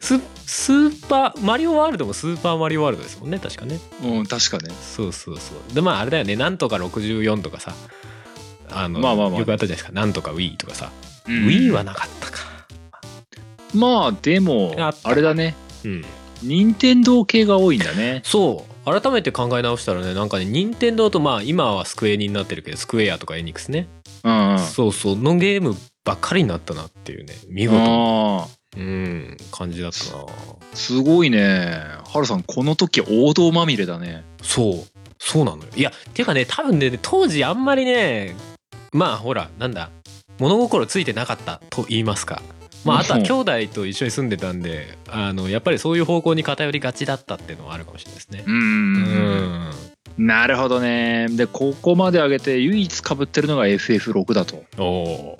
[0.00, 3.78] ススーパーマリオワールドもスーパーマリオワールドですもんね確かね。
[4.02, 4.74] うん確かね。
[4.94, 5.74] そうそうそう。
[5.74, 6.36] でまああれだよね。
[6.36, 7.74] なんとか64とかさ。
[8.70, 9.92] あの、まあまあまあよくあったじゃないですか。
[9.92, 10.90] なんとか Wii とかさ、
[11.28, 11.46] うん。
[11.46, 12.51] Wii はなかったか
[13.74, 15.54] まあでもあれだね。
[15.84, 16.04] うん。
[16.42, 18.22] 任天堂系が多いんだね。
[18.24, 18.72] そう。
[19.00, 23.88] 改めて考え直したらねなんかね任天堂とまあ今はスクエニになってるけどスクエアとかエニックスね、
[24.24, 24.58] うんうん。
[24.58, 25.16] そうそう。
[25.16, 30.24] のゲームばっかりになったなっていうね見事うん感じだったな。
[30.74, 31.80] すごいね。
[32.04, 34.24] ハルさんこの時王道まみれだね。
[34.42, 34.74] そう。
[35.18, 35.68] そうなのよ。
[35.76, 38.34] いやっていうかね多分ね当時あんまりね
[38.92, 39.90] まあほらなんだ
[40.40, 42.42] 物心ついてなかったと言いますか
[42.84, 43.24] まああとはうん。
[43.24, 48.44] 兄弟と一緒に住んでたんであのやっぱりそういう方向に偏りがちだったっていうのはあるかもしれないですね。
[48.46, 49.70] ううん
[50.18, 51.28] なるほどね。
[51.30, 54.64] でここまで上げて唯一かぶってるのが FF6 だと。
[54.78, 55.38] おお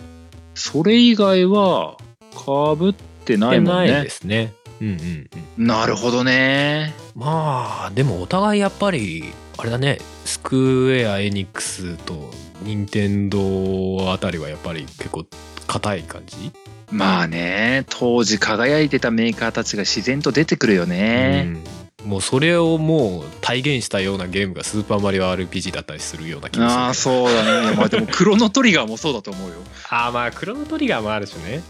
[0.55, 1.97] それ以外は
[2.35, 4.55] かぶってないもんないねですね。
[4.81, 5.67] うんうんうん。
[5.67, 6.95] なるほどね。
[7.15, 9.25] まあでもお互いやっぱり
[9.57, 9.99] あれだね。
[10.25, 12.31] スクエア・エニックスと
[12.63, 15.25] 任天堂あたりはやっぱり結構
[15.67, 16.53] 硬い感じ？
[16.93, 21.57] まあね当時輝いてたメーカーたちが自然と出てくるよね、
[22.05, 27.77] もうそれをもう体現したようなゲームがスーパーマリオ RPG だったりするような気がするああそうだね。
[27.79, 29.57] まあでもクロノトリガーもそうだと思うよ、
[29.89, 31.63] あーまあクロノトリガーもあるしね。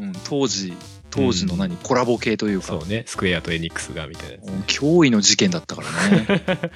[0.00, 0.74] うん、当時
[1.14, 2.66] 当時の何、コラボ系というか。
[2.66, 3.04] そうね。
[3.06, 4.48] スクエアとエニックスがみたいなやつ。
[4.48, 6.70] うん驚異の事件だったからね。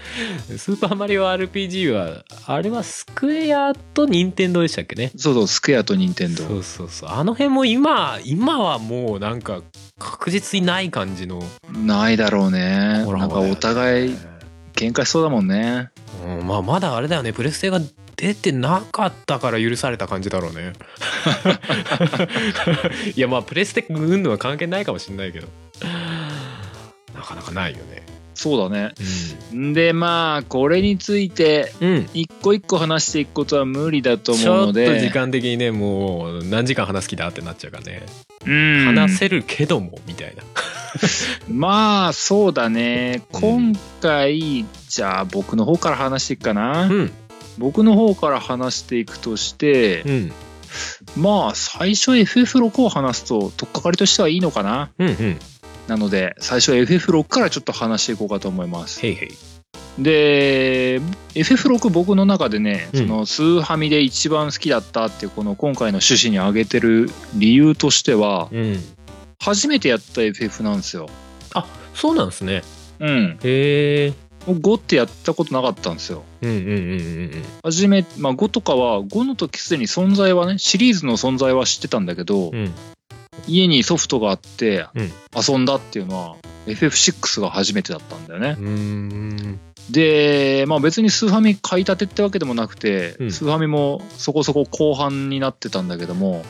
[0.56, 5.10] スーパーマリオ RPG はあれはスクエアと任天堂でしたっけね？
[5.16, 7.10] そうそうスクエアと任天堂そうそうそう。
[7.10, 9.62] あの辺も今今はもうなんか
[9.98, 13.04] 確実にない感じのないだろうね。
[13.06, 14.16] なんかお互い
[14.78, 15.90] 喧嘩しそうだもんね
[16.24, 17.80] うん、まあまだあれだよねプレステが
[18.16, 20.72] 出てなかったから許された感じだろうね
[23.16, 25.48] いやまあプレステうんぬは関係ないかもしれないけど
[27.14, 28.94] なかなかないよねそうだね
[29.52, 31.72] んでまあこれについて、
[32.14, 38.06] 一個一個話していくことは無理だと思うのでちょっと時間的にねもう何時間話す気だってなっちゃうからね、
[38.44, 40.42] 話せるけどもみたいな。
[41.48, 43.22] まあそうだね。
[43.32, 47.12] うん今回じゃあ僕の方から話していくかな、うん。
[47.58, 50.32] 僕の方から話していくとして、うん。
[51.16, 54.90] まあ最初 FF6 を話すと取っかかりとしてはいいのかな。
[54.98, 55.38] うんうん。
[55.88, 59.04] なので最初 FF6 からちょっと話していこうかと思います。
[59.04, 59.28] へいへい
[59.98, 61.00] で
[61.34, 63.00] FF6 僕の中でね、うん。
[63.00, 68.76] そのスーハミで一番好きだったっていうこの今回の趣旨に挙げてる理由としてはうん。
[69.40, 71.08] 初めてやった FF なんですよ。
[71.54, 72.62] あそうなんですね。
[73.00, 73.38] うん。
[73.42, 74.12] へえ
[74.46, 76.24] 5ってやったことなかったんですよ。
[76.42, 76.80] うんうんうんうんう
[77.26, 77.44] ん。
[77.62, 82.72] 初め、まあ、5とかは5の時すでに存在はねシリーズの存在は知ってたんだけど、うん。
[83.46, 85.12] 家にソフトがあってうん。
[85.36, 88.56] 遊んだっていうのは FF6 が初めてだったんだよね。
[88.58, 93.32] うーんでまあ別にスーファミ買いたてってわけでもなくて、うん。
[93.32, 96.44] スーファミもそこそこ後半になってたんだけども。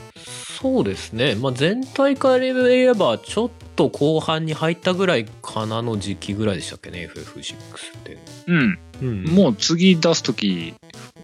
[0.61, 9.25] そうですね、まあ、全体から言えばちょっと後半に入ったぐらいかなの時期ぐらいでしたっけね FF6 って、うん、うん。
[9.27, 10.75] もう次出す時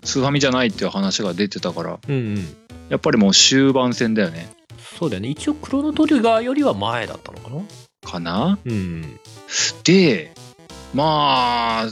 [0.05, 2.57] スーファミじゃないっていう話が出てたからうんうん。
[2.91, 4.49] やっぱりもう終盤戦だよね。
[5.01, 5.31] そうだよね。
[5.31, 7.63] 一応クロノトリガーよりは前だったのかな？
[8.09, 8.59] かな？
[8.65, 9.19] うん。
[9.83, 10.33] で
[10.95, 11.89] まあ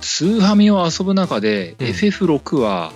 [0.00, 1.86] スーファミを遊ぶ中でうん。
[1.88, 2.92] FF6 は、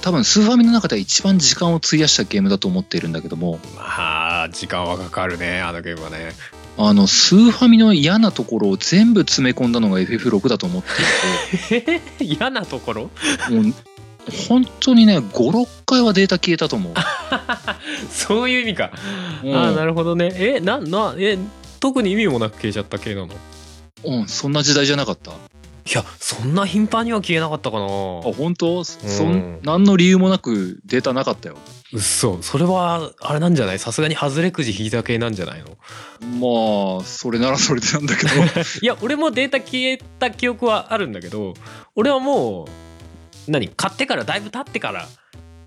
[0.00, 6.32] 多分スーファミの中では一番時間を費やしたゲームだと思っているんだけどもまあ時間はかかるねあのゲームはね。
[6.80, 10.82] あのスーファミの嫌なところを全部詰め込んだのが FF6 だと思っ
[11.68, 12.00] ていて。
[12.24, 13.02] 嫌なところ？
[13.02, 13.74] もう
[14.48, 16.94] 本当にね56回はデータ消えたと思う、
[18.12, 18.92] そういう意味か、
[19.42, 19.56] うん。
[19.56, 20.30] ああなるほどね。
[20.36, 21.36] えななえ
[21.80, 23.28] 特に意味もなく消えちゃった系なの？
[24.04, 25.32] うん、そんな時代じゃなかった？
[25.32, 25.34] あ
[25.86, 27.86] いやそんな頻繁には消えなかったかな。
[27.86, 28.84] 本当？
[28.84, 29.32] そうん。
[29.32, 31.56] ん何の理由もなくデータなかったよ。
[31.94, 33.78] うっそそれはあれなんじゃない？
[33.78, 35.78] さすがに外れくじ引いた系なんじゃないの？
[36.96, 38.30] まあそれならそれでなんだけど。
[38.82, 41.54] いや俺もデータ消えた記憶はあるんだけど
[41.96, 42.66] 俺はも
[43.48, 43.68] う何？
[43.70, 45.08] 買ってからだいぶ経ってから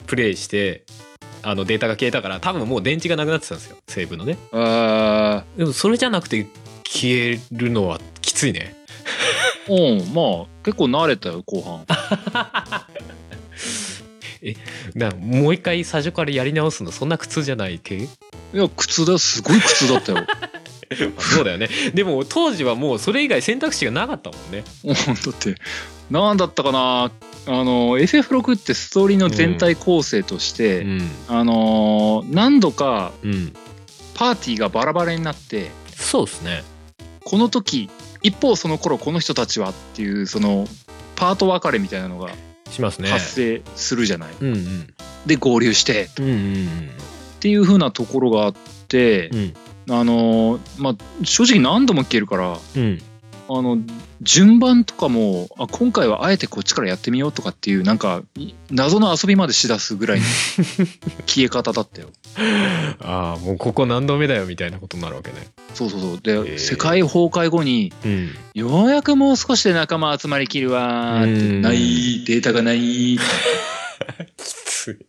[0.06, 0.86] プレイして
[1.42, 3.78] あのデータが消えたから多分もう電池がなくなってたんですよ。
[3.88, 4.38] セーブのね。
[4.52, 6.46] あでもそれじゃなくて
[6.86, 8.04] 消えるのはき
[8.42, 8.76] ついね。
[9.68, 11.86] ーうんまあ結構慣れたよ後半。
[14.96, 17.98] なもう一回最初からやり直すのそんな苦痛じゃない系？
[17.98, 18.08] い
[18.54, 20.26] や苦痛だすごい苦痛だったよ。
[21.20, 21.70] そうだよね。
[21.94, 24.64] でも当時はもうそれ以外選択肢がなかったもんね。
[24.84, 25.56] もうだって
[26.10, 27.12] 何だったかな？
[27.46, 31.12] あの FF6 ってストーリーの全体構成として、うん。
[31.28, 33.54] あのー何度かうん。
[34.16, 36.64] パーティーがバラバラになってそうですね。
[37.24, 37.90] この時
[38.22, 40.68] 一方その頃この人たちはっていうその
[41.16, 42.32] パート分かれみたいなのが
[42.70, 43.10] しますね。
[43.10, 44.34] 発生するじゃない。
[44.40, 44.94] うんうん。
[45.26, 46.10] で合流して。
[46.20, 46.90] うんうん
[47.32, 48.54] っていう風なところがあっ
[48.88, 49.54] てう、ん
[49.90, 53.02] あのーまあ正直何度も消えるからうん
[53.58, 53.78] あの
[54.22, 60.26] 順番とかもあ今回はあえてこっちからやってみようとかっていうなんかい謎の遊びまでしだすぐらいの
[61.28, 62.10] 消え方だったよ。
[63.02, 65.48] ああもうここ何度目だよみたいなことになるわけね。
[65.74, 66.20] そうそうそう。
[66.22, 66.58] で、ー。
[66.60, 68.30] 世界崩壊後にうん。
[68.54, 71.62] ようやくもう少しで仲間集まりきるわーってうん。
[71.62, 73.18] ないデータがない
[74.38, 75.06] きつい。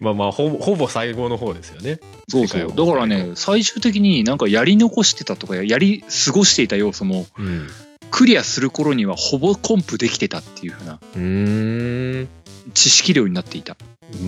[0.00, 2.00] まあまあほぼほぼ最後の方ですよね。
[2.28, 2.72] そうそう。
[2.74, 7.68] だからね最終的になんかやり残してたとかやり過ごしていた要素もうん。
[8.10, 12.28] クリアする頃にはほぼコンプできてたっていう風なうーん。
[12.74, 13.76] 知識量になっていた。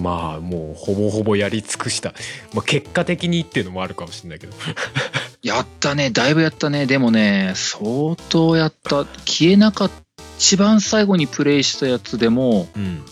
[0.01, 2.15] まあもうほぼほぼやり尽くした、
[2.55, 4.55] まあ、結果的にっていうのもあるかもしれないけど。
[5.43, 6.11] やったね。
[6.11, 6.87] だいぶやったね。
[6.87, 9.05] でもね相当やった。
[9.27, 10.05] 消えなかった。
[10.39, 13.03] 一番最後にプレイしたやつでもうん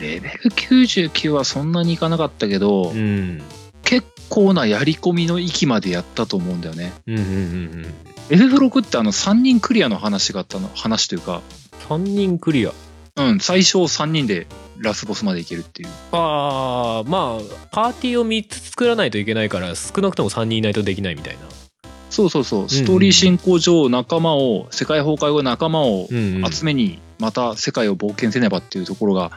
[0.00, 3.42] レベル99はそんなにいかなかったけど、うん。
[3.82, 6.92] 結構なやり込みの域までやったと思うんだよね。
[7.06, 7.94] うんうんうん
[8.28, 11.42] FF6 ってあの3人クリアの話があったの話というか。
[11.88, 12.72] 3人クリア。
[13.16, 14.46] うん最初3人で
[14.78, 15.88] ラスボスまでいけるっていう。
[16.10, 21.40] ああまあパーティーを3つ作らないといけないから少なくとも3人いないとできないみたいな。
[22.10, 22.68] そうそうそう。
[22.68, 29.30] ストーリー進行上仲間を世界崩壊後仲間をうん、うん、集めにまた世界を冒険せねばっていうところが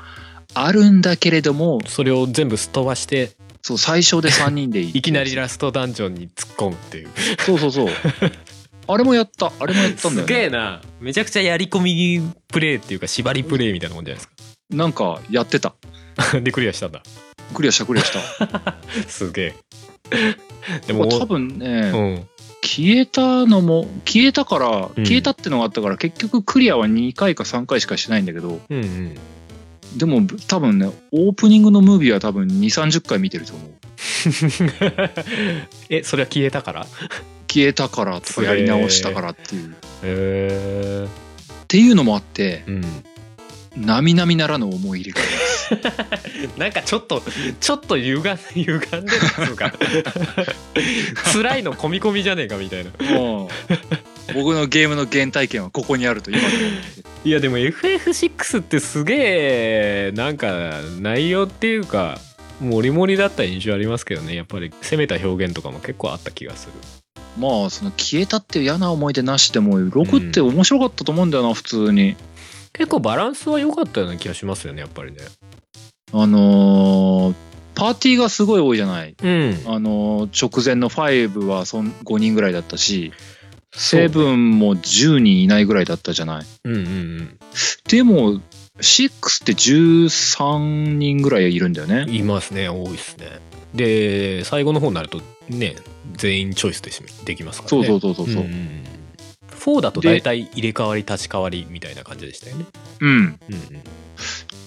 [0.53, 3.31] あるんだけれどもそれを全部すっ飛ばして
[3.61, 7.09] そう最初で3人で いきなりラストダンジョンに突っ込むっていう。
[7.45, 7.87] そうそうそう。
[8.87, 9.51] あれもやった。
[9.59, 10.81] あれもやったんだよすげえねな。
[10.99, 14.23] めちゃくちゃやり込みプレイっていうか縛りプレイみたいなもんじゃない
[14.71, 15.75] なんかやってた。
[16.15, 17.03] ですかでクリアしたんだ。
[17.53, 18.75] クリアしたクリアした。
[19.07, 19.55] すげえ。
[20.87, 22.27] でも多分ね、うん。
[22.63, 25.05] 消えたのも消えたからうん。
[25.05, 29.15] 消えたってのがあったから、結局クリアは2回か3回しかしてないんだけどうんうん
[29.97, 33.69] でも多分ねオープニングのムービーは多分2 3 0回見てると思う。
[35.89, 36.85] えそれは消えたから？
[37.51, 41.07] 消えたからとかやり直したからっていう、っへえ
[41.67, 42.83] ていうのもあってうん。
[43.77, 45.37] 並々ならぬ思い入れがありま
[46.49, 46.57] す。
[46.59, 47.21] なんかちょっと
[47.61, 49.07] ちょっと歪ん歪んでるっ
[49.47, 49.71] つうか。
[51.31, 52.89] 辛いの込み込みじゃねえかみたいな
[54.33, 56.39] 僕のゲームの原体験はここにあると今
[57.23, 59.15] いやでも FF6 ってすげ
[60.07, 62.17] えなんか内容っていうか
[62.61, 64.35] モリモリだった印象ありますけどね。
[64.35, 66.73] やっぱり攻めた表現とかも結構あった気がする。
[67.37, 72.15] まあその消えたっていう嫌な思い出なしでも6って面白かったと思うんだよな普通に。
[72.73, 75.19] 結構バランスは良かったような気がしますよねやっぱりね。
[76.11, 77.35] あのー
[77.75, 79.15] パーティーがすごい多いじゃない。
[79.23, 79.57] うん。
[79.67, 83.13] あのー直前の5はそん5人ぐらいだったし
[83.73, 86.45] 7も10人いないぐらいだったじゃない。
[86.65, 87.39] うんうんうん。
[87.87, 88.41] でも
[88.79, 92.05] 6って13人ぐらいいるんだよね。
[92.09, 92.69] いますね。
[92.69, 93.39] 多いですね。
[93.73, 95.75] で最後の方になるとね
[96.13, 98.43] 全員チョイスでしできますからそうねそうそうそうそう。
[98.43, 98.83] うんうんうん。
[99.59, 102.65] 4だと大体入れ替わり立ち替わりみたいな感じでしたよね。
[103.01, 103.39] うんうん。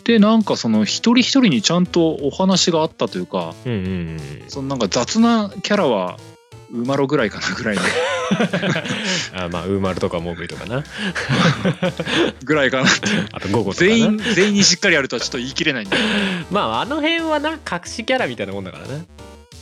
[0.05, 4.21] でなんかその一人一人にちゃんとお話があったというかうんうんうんうん。
[4.49, 6.19] そのなんか雑なキャラは
[6.73, 7.83] ウマロぐらいかなぐらいの。
[9.37, 10.83] あまあウーマルとかモーグリとかな。
[12.45, 12.89] ぐらいかな
[13.33, 13.91] あとゴゴとかな。
[13.91, 16.09] 全員全員にしっかりやるとはちょっと言い切れないんだけど
[16.51, 19.05] まああの辺はな隠しキャラみたいなもんだからな。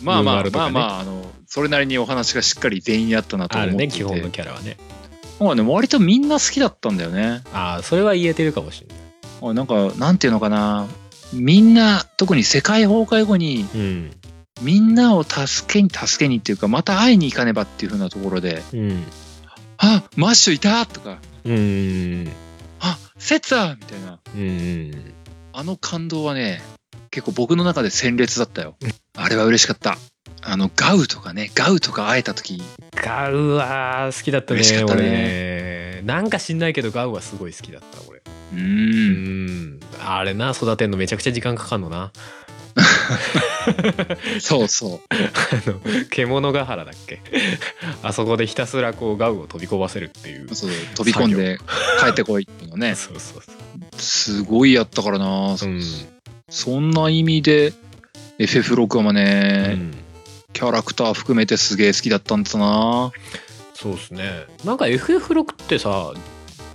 [0.02, 0.50] まあまあ、ね。
[0.50, 4.76] まあまああのそれなりにお話がしっかり全員あったなとあ思っていてるね基本のキャラはね。
[5.40, 7.42] まあね割とみんな好きだったんだよね。
[7.52, 9.50] ああそれは言えてるかもしれない。
[9.50, 10.86] あなんかなんていうのかな。
[11.32, 14.10] みんな特に世界崩壊後にうん
[14.60, 19.04] みんなを助けに助けにっていうかまた会いに行かねばっていう風なところでうん
[19.78, 22.28] 「あマッシュいた!」とかうん
[22.80, 24.18] 「あセッツァー!」みたいな。
[24.34, 25.14] うん。
[25.52, 26.62] あの感動はね
[27.10, 28.76] 結構僕の中で鮮烈だったよ。
[29.16, 29.98] あれは嬉しかった。
[30.42, 32.62] あのガウとかねガウとか会えた時。
[32.94, 36.02] ガウは好きだったね嬉しかったね。
[36.04, 38.22] なんか知んないけどガウはすごい好きだった俺。
[38.54, 39.80] ううんん。
[40.02, 42.12] あれな育てんのめちゃくちゃ時間かかんのな
[44.40, 45.00] そうそう。
[45.10, 45.16] あ
[45.70, 47.20] の獣ヶ原だっけ？
[48.02, 51.58] あそこでひたすらこうガウを飛び込ませるっていうそう飛び込んで
[52.00, 52.94] 帰ってこいっていうのね。
[52.94, 55.82] そうそうそすごいやったからな、ううん、
[56.48, 57.72] そんな意味で
[58.38, 59.94] FF6 はうね、ん、
[60.52, 63.12] キャラクター含めてすげえ好きだったんだな。
[63.74, 64.44] そうですね。
[64.64, 66.12] なんか FF6 ってさ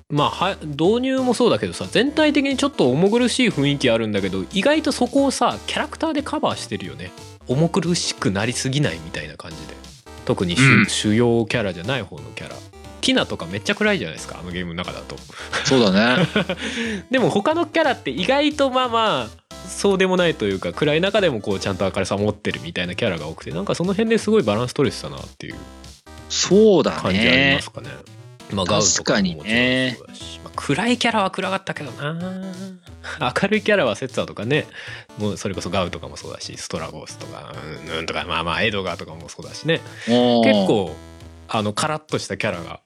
[0.09, 7.11] まあは導入もそうだけどさ全体的にちょっと重苦しい雰囲気あるんだけど意外とそこをさキャラクターでカバーしてるよね。
[7.47, 9.73] 重苦しくなりすぎないみたいな感じで。
[10.25, 10.85] 特に主,、うん。
[10.87, 12.55] 主要キャラじゃない方のキャラ。
[13.01, 15.15] ティナとかめっちゃ暗いじゃないですかあのゲームの中だと。
[15.63, 16.27] そうだね。
[17.11, 25.55] でも他のキャラって意外とまあまあそうでもないというか暗い中でもこうちゃんと明るさ持ってるみたいなキャラが多くてなんかその辺ですごいバランス取れてたなっていう
[26.29, 27.89] そうだ感じありまねすかね。
[28.53, 32.15] まあガウとかももちろんねそうだし、まあ、暗いキャラは暗かったけどな。
[33.41, 34.67] 明るいキャラはセッツァーとかね。
[35.17, 37.53] もうそれこそガウとかもそうだしストラゴスとか
[37.89, 39.81] うんうんとかまあまあエドガーとかもそうだしね。
[40.07, 40.95] 結構
[41.47, 42.81] あのカラッとしたキャラが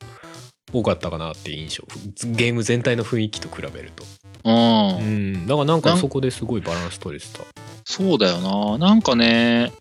[0.71, 1.83] 多かったかなっていう印象。
[2.31, 4.05] ゲーム全体の雰囲気と比べると。
[4.45, 5.47] うん、うん。
[5.47, 7.43] だからなんなんかそこですごいバランス取れてた。
[7.85, 8.77] そうだよな。
[8.77, 9.71] なんかね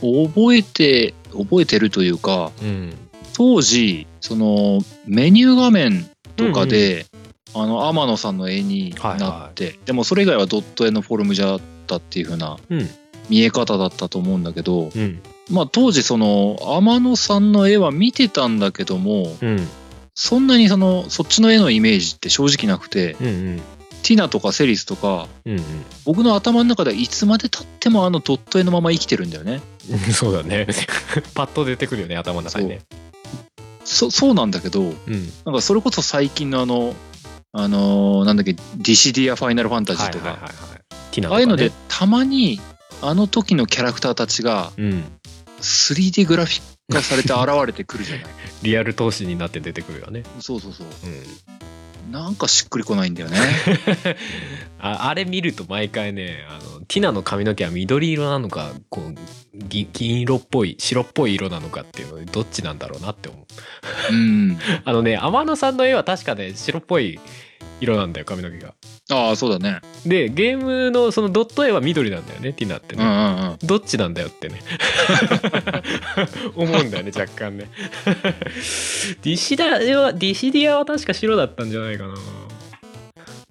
[0.00, 3.05] 覚えて覚えてるというかうん
[3.36, 7.04] 当時そのメニュー画面とかで、
[7.54, 12.88] あの天野さんの絵になって、でもそれ以外はドット絵のフォルムじゃったっていう風なうん。
[13.28, 15.20] 見え方だったと思うんだけどうん。
[15.50, 19.68] まあ当時その天野さんの絵は見てたんだけどもうん。
[20.14, 23.60] そんなにそのそっちの絵のイメージって正直なくてうんうん。
[24.02, 25.60] ティナとかセリスとかうん
[26.04, 29.60] 僕の頭の中ではいつまでたってもあのドット絵のまま生きてるんだよね。
[29.90, 30.66] う んそうだね。
[31.34, 32.80] パッと出てくるよね頭の中にね
[33.86, 35.32] そそうなんだけどうん。
[35.44, 36.94] なんかそれこそ最近のあの
[37.52, 40.80] あのーなんだっけディシディア・ファイナル・ファンタジーとか、はいはいはいはい
[41.12, 41.28] ティナとかね。
[41.28, 42.60] ああいうのでたまに
[43.00, 45.04] あの時のキャラクターたちがうん、
[45.60, 48.26] 3D グラフィック化されて現れてくるじゃない。
[48.62, 50.86] リアル投資になって出てくるよね、そうそうそう。
[52.06, 53.38] うん、なんかしっくりこないんだよね。
[54.80, 59.14] ああれ見ると毎回ねあのティナの髪の毛は緑色なのかこう
[59.68, 63.38] 銀銀色っぽい白っぽい色なのかっていうのでどっちなんだろうなって思
[64.10, 64.14] う。
[64.14, 64.58] うん。
[64.84, 67.18] あのね天野さんの絵は確かね白っぽい
[67.80, 68.74] 色なんだよ髪の毛が。
[69.10, 69.80] ああそうだね。
[70.04, 73.58] でゲームのそのドット絵は緑なんだよねティナってね、うんうんうん。
[73.62, 74.60] どっちなんだよってね。
[76.56, 77.70] 思うんだよね若干ね。
[79.22, 82.14] ディシダはディシディアは確か白だったんじゃないかな。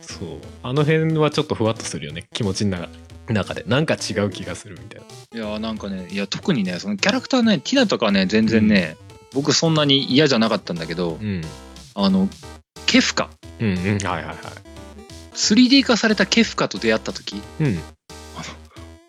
[0.02, 0.30] そう。
[0.64, 2.90] あの辺はちょっとふわっとするよね気持ちの中
[3.30, 5.48] 中でなんか違う気がするみたいな。
[5.48, 8.98] いやなんかねいや特にねそのキャラクターねティナとかね全然ね、
[9.34, 11.42] 僕そんなに嫌じゃなかったんだけどうん。
[11.96, 12.28] あの
[12.86, 13.30] ケフカ。
[13.60, 14.38] うんうんはいはいはい。
[15.34, 17.80] 3D 化されたケフカと出会った時うん。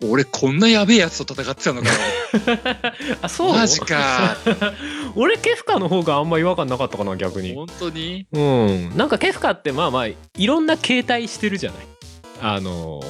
[0.09, 1.95] 俺こんなやべえやつと戦ってたのかよ。
[3.23, 3.53] あそう？
[3.53, 4.37] マジか。
[5.15, 7.55] 俺ケフカの方があんま違和感なかったかな逆に。
[7.55, 8.27] 本当に？
[8.31, 8.95] うん。
[8.95, 11.87] なんかケフカってまあまあいろんな形態してるじゃない
[12.41, 13.01] あの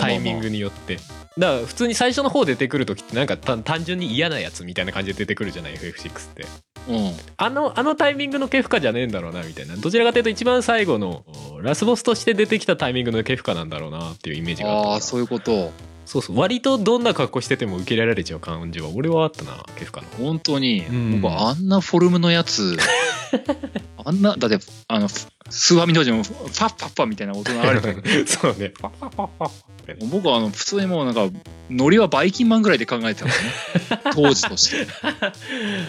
[0.00, 0.98] タイミングによって。
[1.38, 6.46] だから普通に最初の方出てくる時ってなんか単単純に嫌なやつみたいな感じで出てくるじゃない？FF6 って。
[6.88, 7.12] うん。
[7.36, 9.76] あのあのタイミングのケフカじゃねえんだろうなみたいな。
[9.76, 11.24] どちらかというと一番最後の
[11.62, 15.72] ラスボスとして出てきたタイミングのケフカなんだろうなっていうイメージがああそういうこと
[16.08, 16.38] そうそう。
[16.38, 20.06] 割とどんな格好してても受け入れられちゃう感じは俺はあったなケフカの。
[20.16, 21.20] 本当に、うん。
[21.20, 22.78] 僕あんなフォルムのやつ
[24.02, 28.70] あんなだってあのスーファミ当時もファッファッファみたいな音流れてる そうね。
[28.80, 29.50] パッパッパッパッ
[30.10, 31.28] 僕はあの普通にもうなんか
[31.70, 33.42] ノリはバイキンマンぐらいで考えてたんです
[33.90, 34.86] ね当時として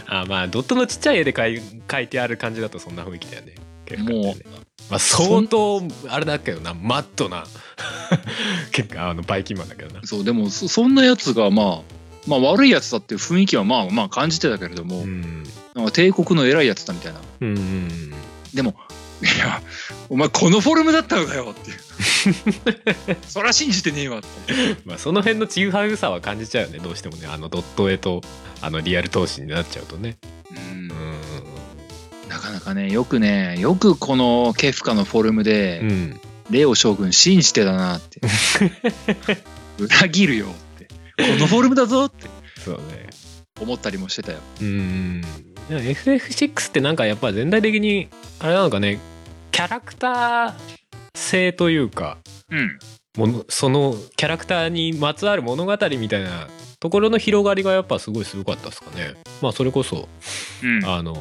[0.08, 3.56] あまあドットのちっちゃい絵で描いてある感じだとそんな雰囲気だよね
[3.98, 7.46] ねもうまあ相当あれだけどなマットな
[8.72, 10.02] 結構あのバイキンマンだけどな。
[10.06, 15.44] そうでもそそんなやつがまあまあ悪いやつだっていう雰囲気はまあまあ感じてたけれども、うん。
[15.74, 17.20] なんか帝国の偉いやつだみたいな。
[17.42, 18.14] うんうん
[18.54, 18.74] でも
[19.22, 19.62] いや
[20.08, 23.18] お前このフォルムだったのかよっていう。
[23.28, 24.28] そりゃ信じてねえわって。
[24.86, 27.28] まあその辺のちぐはぐさは感じちゃうよねどうしてもね。
[27.28, 28.22] あのドット絵と
[28.62, 30.18] あのリアル投資になっちゃうとね。
[30.52, 30.69] うんうん
[32.30, 36.22] なかなかねよくねよくこのケフカのフォルムで、うん。
[36.50, 38.22] レオ将軍信じてたなって。
[39.78, 40.86] 裏切るよって。
[40.86, 42.28] このフォルムだぞって。
[42.64, 43.10] そうね。
[43.60, 44.40] 思ったりもしてたよ。
[44.62, 45.22] うん。
[45.70, 48.10] いや FF6 ってなんかやっぱ全体的に
[48.40, 49.00] あれなのかね
[49.52, 50.54] キャラクター
[51.16, 52.18] 性というか
[52.50, 52.80] うん。
[53.18, 56.48] ものそのキャラクターにまつわる物語みたいな
[56.80, 59.14] ところの広がりがやっぱすごいすごかったですかね。
[59.42, 60.08] まあそれこそ
[60.64, 60.86] うん。
[60.86, 61.14] あの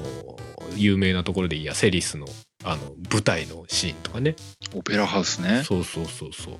[0.77, 2.27] 有名なところでいいやセリスの
[2.65, 4.35] あの舞台のシーンとかね。
[4.75, 5.63] オペラハウスね。
[5.65, 6.33] そうそうそう。
[6.33, 6.55] そう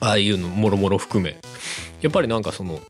[0.00, 1.38] ああいうのもろもろ含め。
[2.00, 2.80] やっぱりなんかその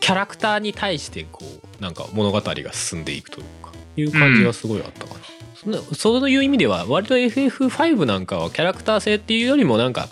[0.00, 5.20] キャラクターに対してこうなんか物語が進んでいくというかいう感じがすごいあったかな、
[5.54, 5.72] そん。
[5.72, 10.08] なそういう意味では割と FF5 なんかはキャラクター性っていうよりもなんか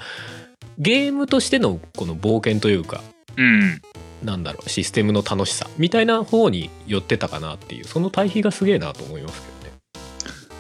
[0.79, 3.03] ゲームとしてのこの冒険というか
[3.37, 3.81] うん
[4.23, 9.81] なんだろうシステムの楽しさみたいな方に寄ってたかなっていうその対比がすげえなと思いますけどね。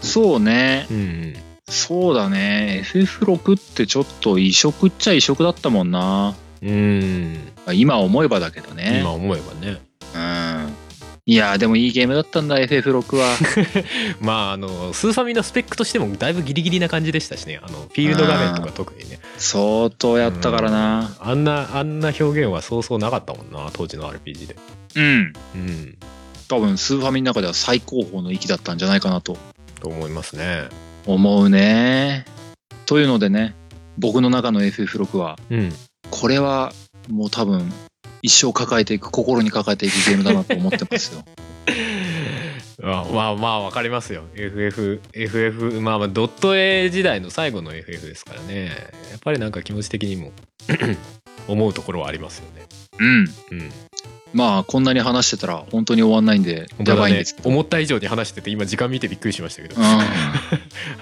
[0.01, 0.87] そうね。
[0.91, 0.97] うん。
[0.97, 1.35] うん
[1.71, 2.83] そうだね。
[2.87, 6.35] FF6 ってちょっと異色っちゃ異色だったもんな。
[6.63, 7.53] うん。
[7.75, 9.01] 今思えばだけどね。
[9.01, 9.79] 今思えばね。
[10.15, 10.68] うん
[11.29, 13.37] いやーでもいいゲームだったんだ FF6 は。
[14.19, 17.61] まああのスーファミのスペックとしてもだいぶギリギリな感じでしたしね。
[17.63, 19.21] あのフィールド画面とか特にね。
[19.37, 21.15] 相当やったからな。
[21.21, 24.57] あんなあんな表現はそうそうなかったもんな当時の RPG で。
[24.95, 25.33] うん。
[25.55, 25.99] うん。
[26.49, 29.37] 多分スーファミの中では最高峰の域だったんじゃないかなと。
[29.83, 30.63] と思いますね。
[31.05, 32.25] 思うね。
[32.87, 33.55] というのでね
[33.99, 35.75] 僕の中の FF6 はうん。
[36.11, 36.73] これは
[37.11, 37.71] もう多分
[38.23, 41.25] 一生抱えていく心に抱えていくゲームだなと思ってますよ。
[42.81, 44.23] まあまあまあわかりますよ。
[44.35, 48.67] FFFF まあまあドット絵時代の最後の FF ですからね。
[49.11, 50.33] やっぱりなんか気持ち的にも
[51.49, 52.67] 思うところはありますよね。
[52.99, 53.35] うん。
[53.51, 53.73] うん。
[54.33, 56.95] まあこんなに話してたら本当に終わんないんでね。
[56.95, 59.75] ばいんですけど、思った以上に話してて今時間見てびっくりしましたけど。
[59.77, 59.83] うん。
[59.85, 60.05] は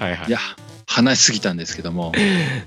[0.00, 0.28] いはい。
[0.28, 0.38] いや
[0.86, 2.12] 話しすぎたんですけども、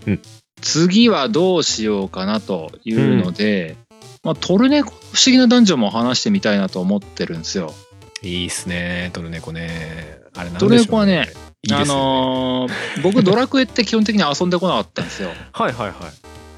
[0.05, 0.19] うん。
[0.61, 3.75] 次はどうしようかなというので、
[4.23, 7.73] まあ、トルネコの不思議なダンジョンも話してみたいなと思ってるんですよ。
[8.21, 10.19] いいっすねトルネコね。
[10.35, 11.29] あれなんでしょうトルネコはね
[11.63, 11.77] いいね。
[11.77, 15.29] あのー僕ドラクエって基本的に遊んでこなかったんですよ。
[15.53, 15.93] はいはいは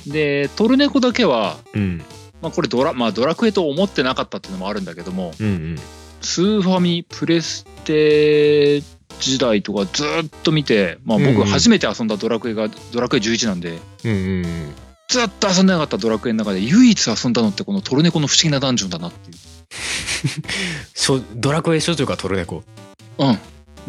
[0.07, 0.11] い。
[0.11, 2.03] でトルネコだけは、うん。
[2.41, 5.79] まあ、これドラ,、まあ、ドラクエと思ってなかったっていうのもあるんだけどもうんうん。
[6.21, 8.81] スーファミプレステ
[9.19, 13.77] 時代とかずっと見て、まあ、僕初めて遊んだドラクエがドラクエ11なんで。
[14.03, 14.73] うんうんうん
[15.11, 19.37] ずっと遊んでなかったドラクエの中で唯一遊んだのってこのトルネコの不思議なダンジョンだなっていう。
[21.35, 22.63] ドラクエ少女がトルネコ？
[23.17, 23.37] うん、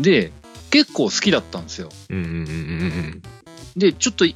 [0.03, 0.33] で
[0.71, 1.91] 結構好きだったんですよ。
[2.11, 3.23] うんうんうん
[3.77, 4.27] でちょっと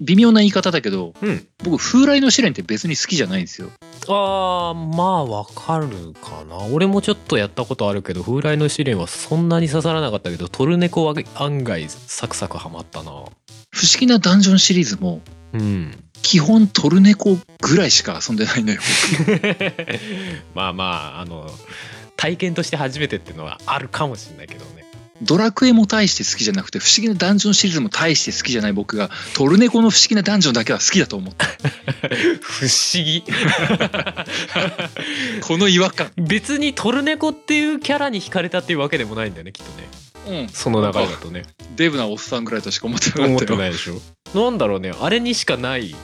[0.00, 1.46] 微妙な言い方だけどうんうん。
[1.62, 3.70] 僕風来の試練って別に好きじゃないんですよ。
[4.08, 6.56] あーまあわかるかな。
[6.72, 13.10] 俺もちょっとやったことあるけど風来の試練はそんなに刺さらなかったけどトルネコは案外サクサクハマったな。
[13.10, 15.20] 不思議なダンジョンシリーズも
[15.52, 18.80] うん基本トルネコぐらいしか遊んでないのよ。
[20.54, 20.84] まあま
[21.18, 21.50] ああの
[22.16, 24.86] 体験として初めてっていうのはあるかもしれないけどね
[25.20, 31.46] ドラクエも大して好きじゃなくて不思議なダンジョンシリーズも大して好きじゃない僕がトルネコの不思議なダンジョンだけは好きだと思った。
[32.40, 33.22] 不思議
[35.42, 36.10] この違和感。
[36.16, 39.72] 別にトルネコっていうキャラに惹かれたっていうわけでもないんだよねきっと
[40.32, 40.48] ねうん。
[40.48, 41.42] その流れだとね
[41.76, 43.58] デブなおっさんぐらいとしか思ってなか思っったよ。
[43.58, 44.00] てないでしょ
[44.34, 45.94] なんだろうねあれにしかない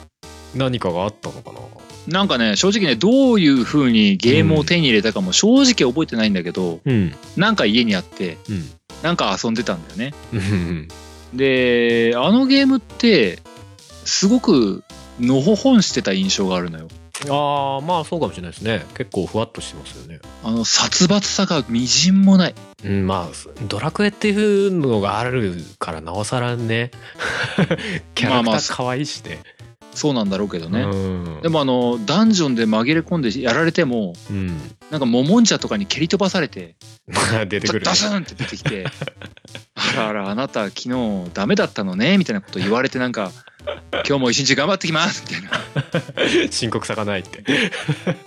[0.55, 1.59] 何かがあったのかな？
[2.07, 7.13] なんかね、正直ね、どういう風にゲームを手に入れたかも正直覚えてないんだけど、うん。
[7.37, 8.69] なんか家にあって、うん。
[9.03, 10.13] なんか遊んでたんだよね。
[10.33, 10.87] うん。
[11.33, 13.39] で、あのゲームって、
[14.03, 14.83] すごく
[15.19, 16.87] のほほんしてた印象があるのよ。
[17.29, 18.83] ああまあそうかもしれないですね。
[18.95, 20.19] 結構ふわっとしてますよね。
[20.43, 22.55] あの、殺伐さがみじんもない。
[22.83, 26.89] うんまあドラクエっていうのがあるからなおさらね。
[28.15, 29.39] キャラクタまあまあー可愛いしね、
[29.93, 30.81] そうなんだろうけどね。
[30.83, 30.95] う
[31.39, 34.47] んでもあの、ダンジョンで紛れ込んでやられても、うん
[34.89, 36.75] なんかモモンジャとかに蹴り飛ばされて、
[37.47, 38.85] 出てくる、ねダ、スンって出てきて、
[39.75, 43.31] あらあら、あなた昨日ダメだったのねみたいなこと言われてなんか、
[44.07, 46.49] 今日も一日頑張ってきますみたいな。
[46.49, 47.43] 深刻さがないって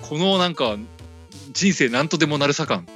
[0.02, 0.76] このなんか、
[1.54, 2.86] 人生なんとでもなるさ感。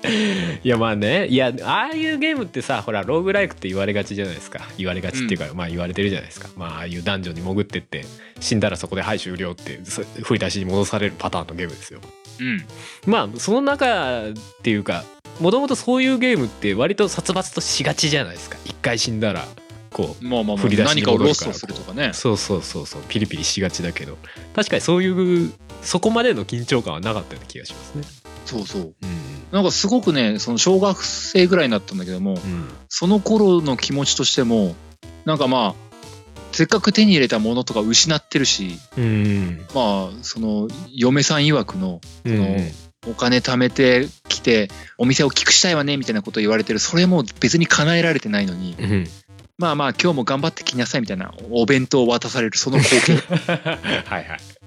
[0.63, 1.29] いやまあね。
[1.29, 4.69] いやああいうゲームってさほらローグライクって言われがちじゃないですか。
[4.77, 6.49] 言われがちっていうか、まあ言われてるじゃないですか。
[6.57, 8.05] まあああいうダンジョンに潜ってって
[8.41, 12.01] 死んだらそこではい終了ってそ振り出しに戻されるパターンのゲームですよ。
[12.41, 12.67] うん。
[13.07, 14.33] まあその中っ
[14.63, 15.05] ていうか
[15.39, 18.59] もともとそういうゲームって割と殺伐としがちじゃないですか。
[18.65, 19.47] 一回死んだら
[19.93, 22.13] こうまあまあまあ振り出し何かをに戻るからロストするとかね。
[22.13, 23.03] そうそうそうそう。
[23.09, 24.19] ピリピリしがちだけど。
[24.57, 25.53] 確かにそういう
[25.83, 28.03] そこまでの緊張感はなかったような気がしますね
[28.49, 28.83] そうそう。
[28.83, 29.19] うん
[29.53, 32.69] なんかすごくね、その小学生ぐらいになったんだけども、うん。
[32.89, 34.75] その頃の気持ちとしても、
[35.25, 35.75] なんかまあ、
[36.53, 39.67] せっかく手に入れたものとか失ってるし、うん。
[39.75, 42.59] まあ、その、嫁さん曰くの、うんの
[43.07, 44.69] お金貯めてきて、
[44.99, 49.07] お店を大きくしたいわね、みたいなこと言われてる、それも別に叶えられてないのに、うん。
[49.57, 53.17] まあまあ、今日も頑張ってきなさい、みたいな、お弁当を渡される、その光景、
[54.05, 54.58] はいはい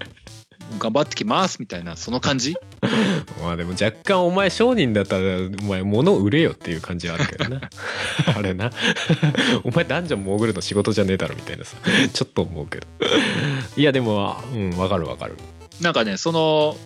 [0.80, 2.56] 頑張ってきます、みたいな、その感じ？
[3.42, 5.24] まあでも若干お前商人だったら
[5.62, 7.62] お前物を売れよっていう感じはあるけどな。
[8.36, 8.72] あれな。
[9.64, 11.78] お前ダンジョン潜るの仕事じゃねえだろみたいなさ
[12.14, 12.88] ちょっと思うけど。
[13.78, 15.36] いやでもうんわかるわかる。
[15.80, 16.78] なんかね、その、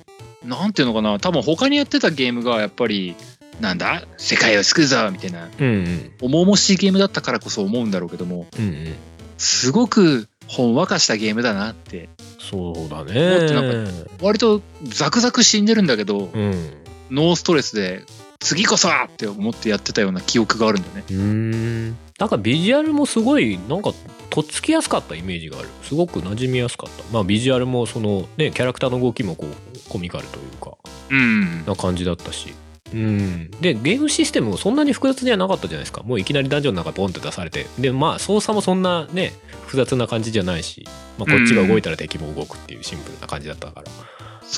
[0.44, 3.16] なんていうのかな、多分他にやってたゲームがやっぱり、
[3.60, 4.04] なんだ？
[4.18, 6.12] 世界を救うぞみたいな、うんうん。
[6.22, 8.96] 重々しいゲームだったからこそ思うんだろうけども、うんうん。
[9.38, 12.10] すごくほんわかしたゲームだなって。
[12.50, 13.88] そうだね。
[14.22, 16.74] 割とザクザク死んでるんだけど、うん。
[17.12, 18.04] ノーストレスで、
[18.40, 21.04] 次こそはって思ってやってたような記憶があるんだよね。
[21.10, 21.98] うーん。
[22.20, 23.92] なんかビジュアルもすごいなんか
[24.30, 25.70] とっつきやすかったイメージがある。
[25.84, 27.04] すごく馴染みやすかった。
[27.12, 30.78] まあビジュアルもそのねキャラクターの動きもこうコミカルというか。
[31.10, 31.66] うん。
[31.66, 32.54] な感じだったし
[32.94, 33.52] うん。
[33.62, 36.04] でゲームシステムもそんなに複雑にはなかったじゃないですか。
[36.04, 37.66] もういきなりダンジョンの中ボンって出されて。
[37.80, 39.34] でまあ操作もそんなね
[39.66, 40.86] 複雑な感じじゃないし、
[41.18, 43.92] まあ、こっちが動いたら敵も動くっていうシンプルな感じだったから、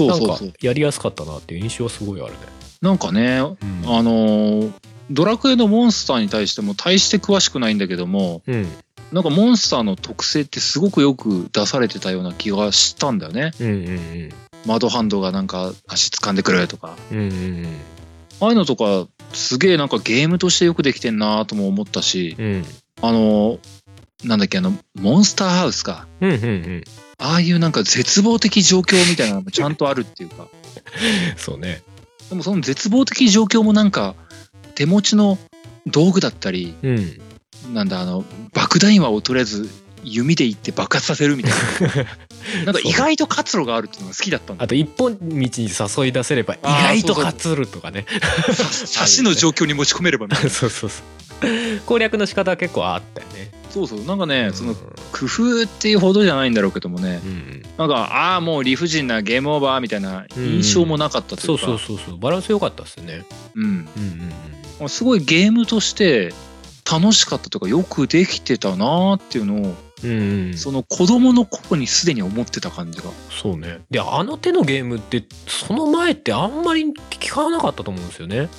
[0.08, 0.54] なんう。
[0.62, 2.38] やりやすかったなっていう印象はすごいあるね、
[2.82, 3.56] なんかね、うん。
[3.86, 4.72] あのー
[5.10, 8.68] ドラクエのモンスターに対しても大して詳しくないんだけども、うん、
[9.12, 13.52] なんかモンスターの特性ってすごくよく出されてたような気がしたんだよね。
[13.60, 14.30] うんうん
[14.66, 16.98] マドハンドがなんか足掴んでくるとか。
[17.10, 17.68] うんうんうん
[18.40, 22.66] ああいうのとか、すげえなんかゲームとしてよくできてんなとも思ったし、うん
[23.02, 23.60] あの、
[24.24, 26.08] なんだっけ、あの、モンスターハウスか？
[26.22, 26.84] うんうんうん
[27.20, 30.48] ああいうなんか絶望的状況みたいなのもちゃんとあるっていうか。
[31.36, 31.82] そうね
[32.30, 34.16] でもその絶望的状況もなんか、
[34.76, 35.40] 手持ちの
[35.88, 37.22] 道具だったり、うん
[37.74, 38.24] なんだ、あの、
[38.54, 39.68] 爆弾岩をとりあえず
[40.04, 42.06] 弓でいって爆発させるみたいな。
[42.66, 44.64] なんか意外と活路があるっていうのが好きだったんだ。
[44.64, 44.68] あ。
[44.68, 47.24] と一本道に誘い出せれば意外とそうそう。
[47.26, 48.06] 勝つるとかね。
[48.48, 50.50] 刺しの状況に持ち込めればみたいな。
[50.52, 51.80] そうそうそう。
[51.86, 53.52] 攻略の仕方は結構あったよね。
[53.70, 54.04] そうそう。
[54.06, 54.78] なんかね、そのうん
[55.12, 57.64] 工夫っていうほどじゃないんだろうけどもね、うん。
[57.78, 62.18] なんかああもう理不尽なゲームオーバーみたいな印象もなかったといか、そううそうそうそう。
[62.18, 63.26] バランス良かったっすね。
[63.56, 63.64] うん。
[63.64, 63.82] うんうん
[64.80, 66.36] うんすごいゲームとして
[66.90, 70.58] 楽しかったとかよくできてたなーっていうのを、うんうん。
[70.58, 73.06] その子供の頃にすでに思ってた感じが。
[73.30, 73.82] そうね。
[73.90, 78.50] であの手のゲームってその前ってあんまり聞かなかったと思うんですよね。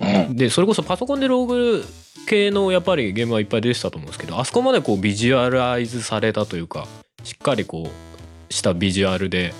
[0.00, 0.36] うん。
[0.36, 1.84] でそれこそパソコンでローグ
[2.26, 6.86] 系のやっぱりゲームはいっぱい出てたと思うんですけどあそこまでこうビジュアライズされたというか
[7.24, 9.54] しっかりこうしたビジュアルで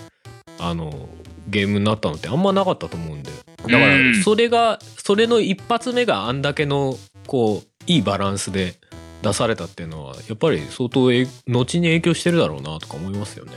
[0.59, 1.09] あの
[1.49, 3.31] ゲームになったのってあんまなかったと思うんで。
[3.31, 4.23] だからうん。
[4.23, 6.97] それがそれの一発目があんだけの
[7.27, 8.77] こういいバランスで
[9.23, 13.53] 出されたっていうのはやっぱり相当え後に影響してるだろうなとか思いますよね。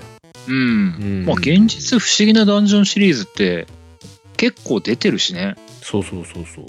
[0.48, 1.26] うん、うん。
[1.26, 3.68] まあ現実不思議なダンジョンシリーズって
[4.38, 5.56] 結構出てるしね。
[5.82, 6.66] そうそうそうそう。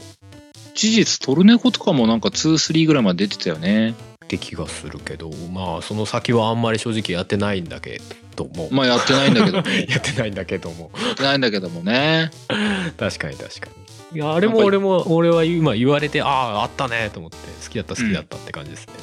[0.74, 3.94] 事実トルネコとかもなんか23ぐらいまで出てたよね。
[4.24, 5.30] って気がするけど。
[5.52, 8.00] まあその先はあんまり正直やってないんだけ
[8.34, 9.56] ども、まあやってないんだけど
[9.88, 10.90] やってないんだけども。
[11.02, 12.30] やってないんだけどもね。
[12.98, 13.85] 確かに確かに
[14.16, 18.94] いやあれも俺も俺は今言われてあああったねと思って好きだった好きだったって感じですね、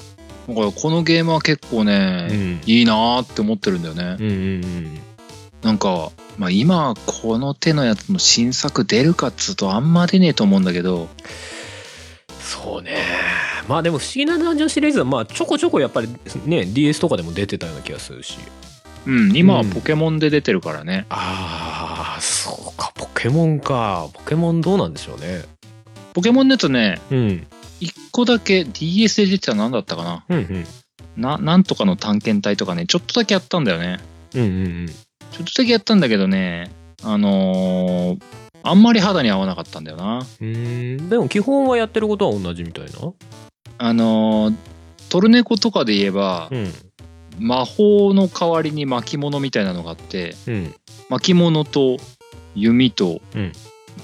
[0.48, 2.62] だからこのゲームは結構ね、うん。
[2.66, 5.00] いいなーって思ってるんだよね、うんうんうん。
[5.62, 11.08] なんか、まあ、今この手のやつの新作出るかっつうとあんま出ねえと思うんだけど。
[12.40, 12.98] そうね。
[13.68, 16.10] まあでも不思議なダンジョンシリーズはまあちょこちょこやっぱり
[16.46, 18.38] ね DS とかでも出てたような気がするし
[19.06, 19.70] うん今はうん。
[19.70, 24.08] ポケモンで出てるからね、ああそうかポケモンか。
[24.14, 25.44] ポケモンどうなんでしょうね。
[26.14, 27.48] ポケモンのやつねうん。
[27.80, 30.26] 一個だけ DS で出てたの何だったかな？
[30.30, 30.66] うんうん。
[31.18, 34.00] ななんとかの探検隊とかねちょっとだけやったんだよね。
[34.36, 36.72] うんうんちょっとだけやったんだけどね
[37.04, 38.24] あのー
[38.66, 40.26] あんまり肌に合わなかったんだよな。
[40.42, 41.10] うんうん。
[41.10, 42.92] でも基本はやってることは同じみたいな？
[43.80, 44.56] あのー
[45.10, 46.72] トルネコとかで言えば、うん
[47.40, 50.76] 魔法の代わりに巻物みたいなのがあってうん。
[51.10, 51.98] 巻物と
[52.56, 53.52] 弓とうん。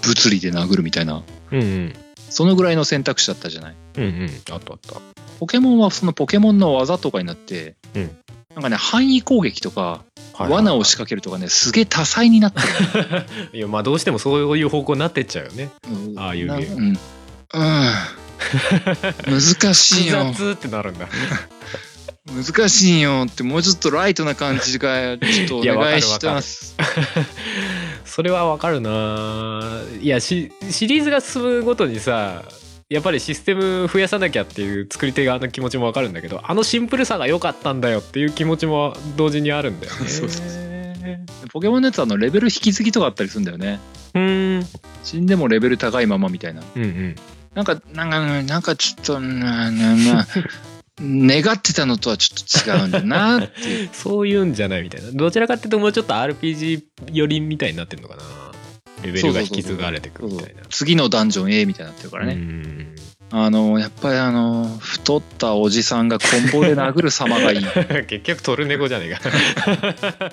[0.01, 1.93] 物理で殴るみたいなうんうん。
[2.29, 3.75] そのぐらいの選択肢だったじゃない？
[3.97, 4.29] うんうん。
[4.51, 4.95] あったあった。
[5.39, 8.17] ポケモンはそのポケモンの技とかになって、うん。
[8.55, 10.03] なんかね範囲攻撃とか
[10.37, 13.25] 罠を仕掛けるとかねすげえ多彩になってる、
[13.57, 15.69] いやまあどうしてもそういう方向になってっちゃうよね。
[15.87, 16.19] うん。
[16.19, 16.75] ああいうゲーム。
[16.75, 16.97] うん、
[17.53, 17.91] うん、
[19.25, 20.25] 難しいよ。
[20.25, 21.07] 複雑ってなるんだ
[22.33, 26.75] 難しいよってもうちょっとライトな感じがちょっとお願いします。
[28.05, 29.81] それはわかるな。
[30.01, 32.43] いやシシリーズが進むごとにさ
[32.89, 40.07] やっぱりシステム増やさなきゃっていう作り手側の気持ちもわかるんだけどあのシンプルさが良かったんだよっていう気持ちも同時にあるんだよね。
[40.07, 40.45] そうそう。
[41.51, 43.79] ポケモンのやつはあのレベル引き継ぎとかあったりするんだよね。
[44.13, 44.67] うん
[45.03, 46.61] 死んでもレベル高いままみたいな。
[46.75, 47.15] うんうん。
[47.53, 50.27] なんかなんかなんかちょっとななな
[51.01, 53.89] 願ってたのとはちょっと違うんだなっていう。
[53.93, 55.11] そういうんじゃないみたいな。
[55.11, 58.23] どちらかっていうともうちょっと RPG 寄りみたいになってるのかな。
[59.03, 60.61] レベルが引き継がれてくみたいな。
[60.69, 62.95] 次のダンジョン A みたいになってるからね、うん。
[63.31, 67.65] あのやっぱりあの太ったおじさんがコンボで殴る様がいい。
[68.07, 70.31] 結局トルネコじゃねえか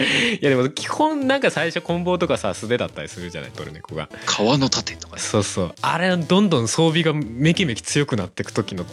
[0.00, 4.08] いやでも基本なんか最初コンボとかさ素手だったりするじゃないトルネコが。
[4.26, 5.22] 川の盾とかね。
[5.22, 5.74] そうそう。
[5.82, 8.84] あれどんどん装備がめきめき強くなってく時の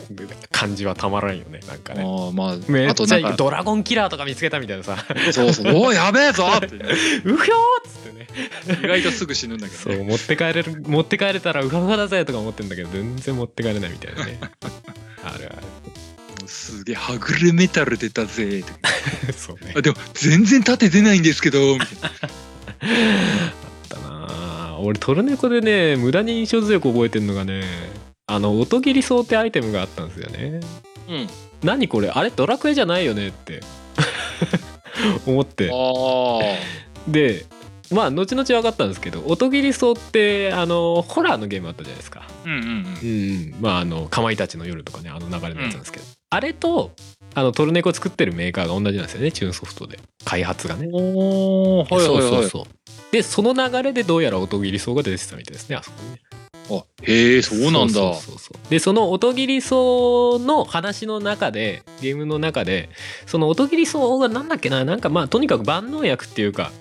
[0.51, 2.03] 感じはたまらんよねなんかね。
[2.03, 4.97] ああまあめっちゃドラゴンキラーとか見つけたみたいなさ。
[5.31, 6.85] そうそうおいやべえぞって、ね、
[7.25, 8.27] うひょーっつってね。
[8.83, 9.95] 意外とすぐ死ぬんだけどね。
[9.97, 14.39] そう持って帰れる持って帰れたらうわうわだぜとか思ってんだけど全然持って帰れないみたいなね。
[15.23, 15.76] あるあ
[16.67, 18.63] すげえはぐれメタル出たぜ。
[19.35, 19.73] そうね。
[19.75, 22.09] あでも全然盾出ないんですけどみたいな。
[23.89, 24.27] だな。
[24.29, 27.63] あ俺トルネコでね無駄に印象強く覚えてんのがね
[28.27, 30.59] あの音切り草ってアイテムがあったんですよね。
[31.09, 31.27] うん。
[31.63, 32.09] 何これ？
[32.09, 32.29] あれ？
[32.29, 33.29] ドラクエじゃないよね？
[33.29, 33.61] って。
[35.25, 35.71] 思って。
[35.71, 37.45] あで
[37.89, 42.23] まあ後々分かったんですけど音切り草ってあのホラーのゲームあったじゃないですか。
[42.27, 42.57] あうんうん。
[42.59, 43.55] うんうん。
[43.61, 46.91] まああのかまいたちの夜とかねあの流れのやつなんですけど、あれと
[47.35, 49.31] あのトルネコ作ってるメーカーが同じなんですよね。
[49.31, 49.99] チューンソフトで。
[50.25, 50.89] 開発がね。
[50.91, 52.21] おーはいはいはい。
[52.21, 52.65] そうそうそう。
[53.11, 56.21] でその流れでどうやら音切り草が出てたみたいですねあそこにね。
[56.69, 57.93] あへえそうなんだ。
[57.93, 62.89] そうそうそうでその音切り草の話の中でゲームの中で
[63.25, 66.71] その音切り草がなんだっけななんかまあとにかく万能薬っていうか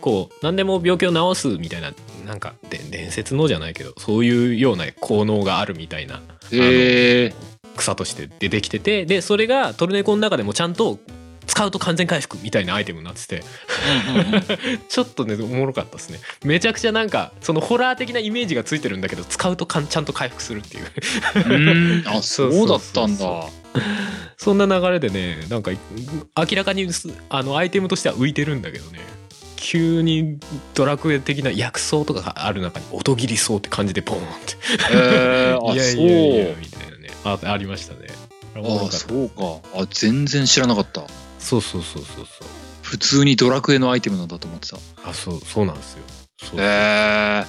[0.00, 1.92] こう何でも病気を治すみたいな
[2.26, 7.34] なんかで伝説のじゃないけどそういうような効能があるみたいなへえ
[7.76, 10.98] 草として出てきててでそれがトルネコの中でもちゃんと
[11.46, 13.42] 使うと完全回復みたいなアイテムになってて。
[14.88, 16.20] ちょっとねおもろかったですね。
[16.44, 20.84] めちゃくちゃなんかそのホラー的なイメージがついてるんだけど使うとかんちゃんと回復するっていう。
[21.54, 21.58] う
[22.02, 22.04] ん。
[22.06, 22.64] あそ そううそうそう。
[22.64, 23.48] そうだったんだ。
[24.36, 29.00] そんな流れでねなんか明らかにすあのアイテムとしては浮いてるんだけどね。
[29.56, 30.38] 急に
[30.74, 34.56] ドラクエ的な薬草とかがある中に音切り草って感じでポーンって。
[34.92, 37.10] えー、あ いやいやいやみたいなね。
[37.24, 38.08] あありましたね。
[38.56, 38.96] あった。
[38.96, 39.60] そうか。
[39.74, 41.02] あ全然知らなかった。
[41.38, 42.48] そうそうそうそうそう。
[42.82, 44.76] 普通にドラクエのアイテムなんだと思ってた。
[45.04, 46.04] あそうそうなんですよ。
[46.42, 47.46] そうえー、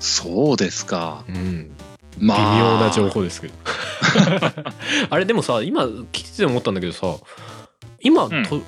[0.00, 1.24] そうですか。
[1.28, 1.70] うん。
[2.18, 2.54] まあ。
[2.54, 3.54] 微妙な情報ですけど。
[5.10, 7.16] あれでもさ今聞いてて思ったんだけどさ
[8.00, 8.42] 今、うん。
[8.44, 8.62] と不思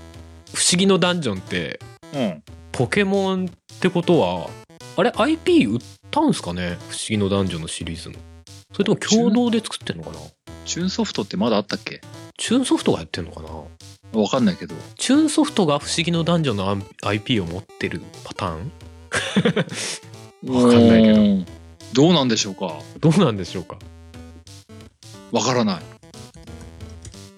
[0.79, 1.81] 議のダンジョンって
[2.15, 2.43] うん。
[2.73, 4.49] ポケモンってことは
[4.97, 5.81] あれ IP 売っ
[6.11, 6.77] たんすかね？
[6.89, 8.17] 不思議のダンジョンのシリーズの
[8.73, 10.17] それとも共同で作ってんのかな？
[10.65, 12.01] チューンソフトってまだあったっけ？
[12.39, 14.21] チューンソフトがやってんのかな？
[14.21, 14.75] わかんないけど。
[14.97, 18.73] チューンソフトが不思議のダンジョンの IP を持ってるパターン？
[20.55, 21.45] わかんないけど。
[21.93, 22.79] どどうなんでしょうか？
[23.01, 23.79] どうなんでしょうか？
[25.33, 25.83] わからない。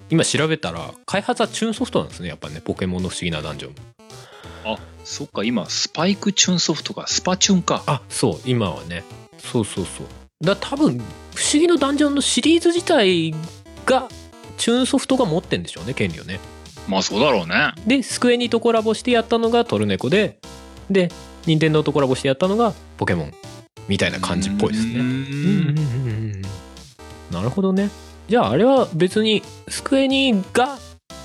[0.09, 2.27] 今調べたら開発はチューンソフトなんですね。
[2.29, 3.75] やっぱねポケモンの不思議なダンジョン
[4.65, 5.43] あそっか。
[5.43, 7.07] 今スパイクチューンソフトか。
[7.07, 7.83] スパチューンか。
[7.87, 8.39] あそう。
[8.45, 9.03] 今はね。
[9.39, 10.07] そうそうそう
[10.43, 10.97] だ多分
[11.35, 13.33] 不思議のダンジョンのシリーズ自体
[13.85, 14.07] が
[14.57, 16.39] チューンソフトが持ってんでしょうね権利をね。
[16.87, 17.73] まあそうだろうね。
[17.87, 20.37] でスクエニとコラボしてやったのがトルネコで
[20.89, 21.09] で
[21.45, 23.33] 任天堂とコラボしてやったのがポケモン。
[23.87, 24.93] みたいな感じっぽいですね。
[24.93, 26.35] うーうんうんうん。
[26.35, 26.41] うん。
[27.31, 27.89] なるほどね。
[28.27, 30.77] じゃああれは別にスクエニが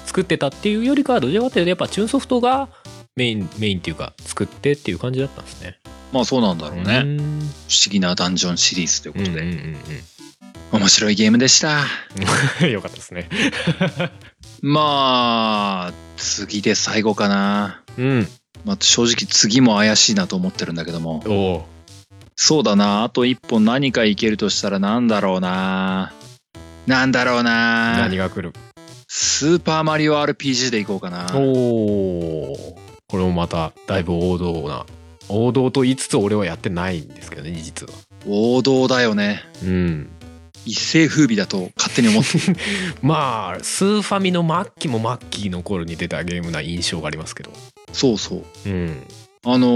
[0.07, 2.69] 作ってたっていうよりかはどちらかというとやっぱチューンソフトが
[3.19, 5.79] メインメインっていうか作ってっていう感じだったんですね。
[6.13, 7.19] まあそうなんだろうね、うん。
[7.19, 9.77] 不思議なダンジョンシリーズということで、うんうん
[10.71, 11.87] 面白いゲームでした。
[12.61, 13.29] う んよかったですね。
[14.61, 18.29] まあ次で最後かな、うん。
[18.67, 21.67] まあ、正直次も怪しいなと思ってるんだけども。
[22.37, 23.03] そうだな。
[23.03, 26.13] あと一本何かいけるとしたらなんだろうな。
[26.87, 27.97] なんだろうな。
[27.99, 28.53] 何が来る？
[29.09, 31.29] スーパーマリオ RPG でいこうかな。
[31.35, 32.79] おお
[33.11, 34.85] これもまただいぶ王道な
[35.31, 37.93] 王道と言いつつ俺はやってないんですけどね実は。
[38.27, 39.43] 王道だよね。
[39.63, 40.11] うん。
[40.67, 42.57] 一世風靡だと勝手に思ってる。
[43.01, 47.51] まあスーファミの末期も末期の頃に出たゲームな印象がありますけど。
[47.95, 48.45] そうそう。
[48.67, 49.03] うん。
[49.45, 49.67] あの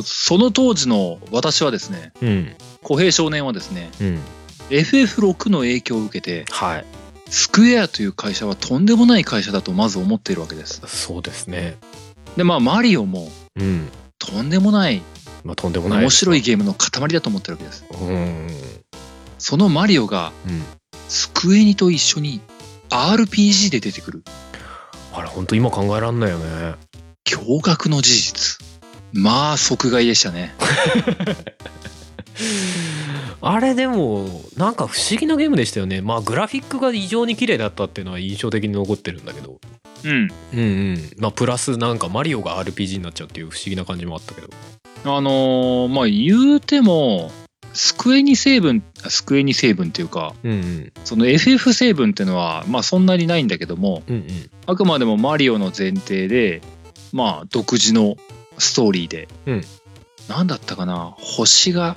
[0.00, 2.56] ーその当時の私はですねうん。
[2.82, 4.20] 小平少年はですねうん。
[4.70, 6.84] FF6 の影響を受けてはい。
[7.28, 10.80] スクエアという会社はとんでもない会社だとまず思っているわけです。
[10.86, 11.76] そうですね
[12.40, 13.90] でまあマリオもうん。
[14.18, 15.02] とんでもない
[15.44, 17.84] まあとんでもない面白いいゲームの塊だと思ってるわけです。
[18.00, 18.48] うん。
[19.38, 20.62] そのマリオがうん。
[21.08, 22.40] スクエニと一緒に
[22.88, 24.24] RPG で出てくる。
[25.12, 26.76] あれ本当今考えらんないよね。
[27.26, 28.58] 驚愕の事実。
[29.12, 30.54] まあ即買いでしたね
[33.42, 34.26] あれでも
[34.56, 36.02] なんか不思議なゲームでしたよね。
[36.02, 39.60] まあグラフィックが異常に綺麗だったっていうのは印象的に残ってるんだけど。
[40.04, 40.28] うん。
[40.54, 40.62] うんう
[40.94, 41.10] ん。
[41.18, 44.48] まあプラスなんかマリオが RPG になっちゃうっていう不思議な感じもあったけど。
[45.04, 47.30] あのーまあ言うても
[47.72, 50.92] スクエニ成分スクエニ成分っていうかうんうん。
[51.04, 54.26] その FF 成分っていうのはまあそんなにないんだけどもうんうん。
[54.66, 56.60] あくまでもマリオの前提で
[57.12, 58.16] まあ独自の
[58.58, 59.64] ストーリーで、うん。
[60.28, 61.96] なんだったかな星が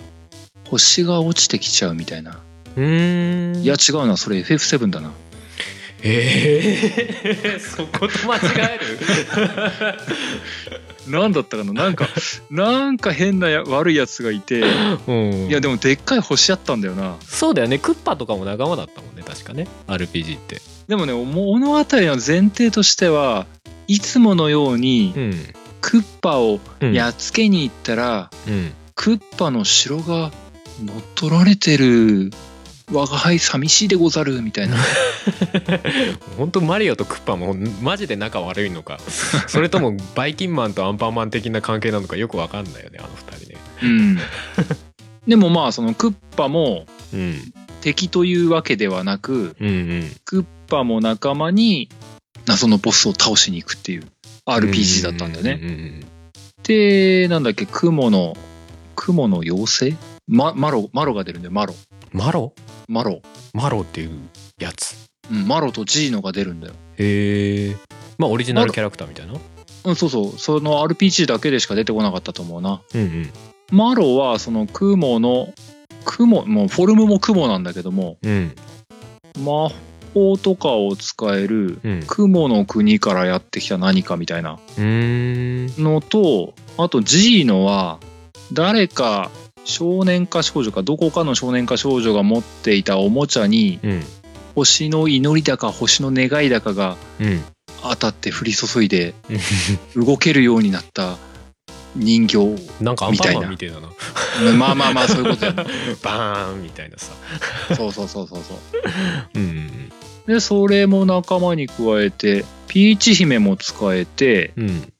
[0.73, 2.39] 星が落ちてきちゃうみたいな、
[2.75, 3.63] うーん。
[3.63, 5.11] いや違うなそれ FF7 だな。
[6.05, 6.81] え
[7.23, 8.79] え そこと間違え
[11.09, 11.71] なんだったかな？
[11.71, 12.09] なんか
[12.49, 14.59] なんか変なや悪いやつがいて。
[14.59, 14.67] る、
[15.07, 17.15] うん、いやでもでっかい星あったんだよな。
[17.25, 17.77] そうだよね。
[17.77, 19.23] クッパとかも仲間だったもんね。
[19.25, 19.67] 確かね。
[19.87, 20.61] RPG って。
[20.87, 23.45] でもね物語の前提としては
[23.87, 25.53] いつものようにうん。
[25.79, 26.93] クッパをうん。
[26.93, 28.73] やっつけに行ったら、うん。
[28.95, 30.31] クッパの城が
[30.81, 32.31] 乗っ取られてる
[32.91, 34.75] 我が輩寂しいでござるみたいな。
[36.37, 38.99] 本当マリオとクッパもマジで仲悪いのか。
[39.47, 43.57] それともバイキンマンとアンパンマン的な関係なのかよくわかんないよねあの二人ね。
[43.83, 44.19] うん。
[45.27, 47.53] でもまあそのクッパもうん。
[47.81, 50.11] 敵というわけではなくうんうん。
[50.25, 51.89] クッパも仲間に
[52.45, 54.03] 謎のボスを倒しに行くっていう
[54.45, 55.59] RPG だったんだよね。
[55.61, 56.05] うんうん
[56.63, 58.37] でなんだっけ雲の
[58.95, 60.12] 雲の妖精？
[60.27, 61.51] ママロマロが出るんだよ。
[61.51, 61.75] マロ。
[62.11, 62.53] マロ？
[62.87, 63.21] マロ、
[63.53, 64.19] マロっていう
[64.59, 65.09] やつ。
[65.31, 66.73] うん、マロとジーノが出るんだよ。
[66.97, 67.75] へえ
[68.17, 69.33] まあオリジナルキャラクターみたいな？
[69.85, 70.31] うん、そうそう。
[70.37, 72.81] その RPG だけでしか出てこなかったと思うな。
[72.93, 73.29] うんうん。
[73.71, 75.53] マロはその雲の
[76.05, 78.55] 雲もうフォルムも雲なんだけどもうん。
[79.39, 79.71] 魔
[80.13, 82.03] 砲とかを使えるうん。
[82.05, 85.83] 雲の国からやってきた何かみたいなうーん。
[85.83, 87.99] のとあとジーノは
[88.51, 89.31] 誰か
[89.65, 94.03] 少年か少女かどこかの少年か少女が持っていたおもちゃにうん。
[94.55, 97.43] 星の祈りだか星の願いだかがうん。
[97.81, 99.13] 当たって降り注いで
[99.95, 101.17] 動けるようになった
[101.95, 102.37] 人形
[102.81, 103.89] なんかアンパンマンみみたいだな
[104.57, 105.65] まあまあまあそういうことやね。
[106.01, 107.11] バーンみたいなさ。
[107.75, 108.59] そうそうそうそうそう。
[109.35, 109.91] うん。
[110.27, 114.92] でそれも仲間に加えてピーチ姫も使えてうんうん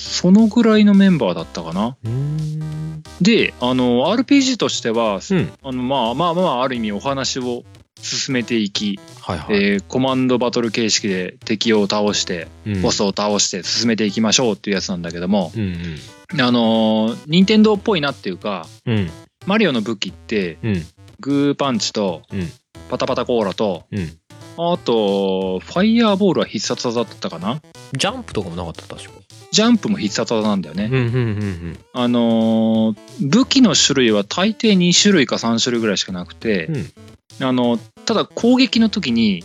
[0.00, 1.96] そのぐらいのメンバーだったかな。
[3.20, 5.52] であの RPG としてはうん。
[5.62, 7.64] あのまあまあまあある意味お話を
[8.00, 12.82] 進めていき、はいはい、えーコマンドバトル形式で敵を倒してうん。
[12.82, 15.96] ボスを倒して進めていきましょうっていうやつなんだけども、うん
[16.40, 18.96] あのー任天堂っぽいなっていうかうん。
[18.96, 19.10] うん
[19.46, 20.86] マリオの武器ってうん。
[21.20, 22.48] グーパンチとうん。
[22.88, 24.18] パタパタコーラとうん。
[24.56, 27.60] あとファイヤーボールは必殺技だったかな。
[27.96, 29.19] ジャンプとかもなかった確か
[29.50, 30.90] ジャンプも必殺技なんだよね、
[31.92, 37.46] あのー武器の種類は大抵2種類か3種類ぐらいしかなくて、うん。
[37.46, 39.42] あのただ攻撃の時に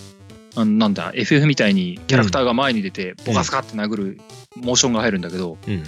[0.55, 4.19] あのなんだ FF みたいにキャラクターが前に出てボカスカって殴る
[4.55, 5.83] モーションが入るんだけど、うんうん。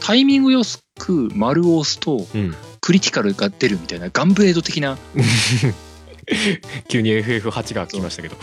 [0.00, 0.62] タイミングよ
[0.98, 2.54] く丸を押すとうん。
[2.80, 4.98] クリティカルが出るみたいなガンブレード的な
[6.88, 8.36] 急に FF8 が来ましたけど。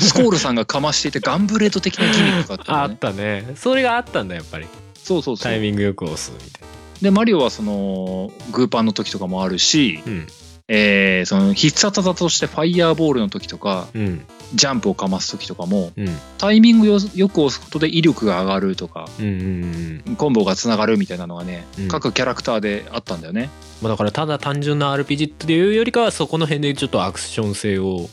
[0.00, 3.54] スコールさんがかましていてガンブレード的なギミックがあった あったね。
[3.56, 4.66] それがあったんだやっぱり。
[5.02, 5.42] そうそうそう。
[5.42, 6.62] タイミングよく押すみたい
[7.02, 10.26] でマリオはそのグーパンの時とかもあるし、なうん
[10.68, 14.26] えーその必殺技としてファイヤーボールの時とかうん。
[14.54, 16.08] ジャンプをかます時とかもうん。
[16.38, 21.88] タイミングよよく押すことで威力が上がるとかうんうんうんコンボがつながるみたいなのがね、うん。
[21.88, 23.50] 各キャラクターであったんだよね。
[23.80, 28.08] まあだからただ単純な RPG っていうよりかはそこの辺でちょっとアクション性を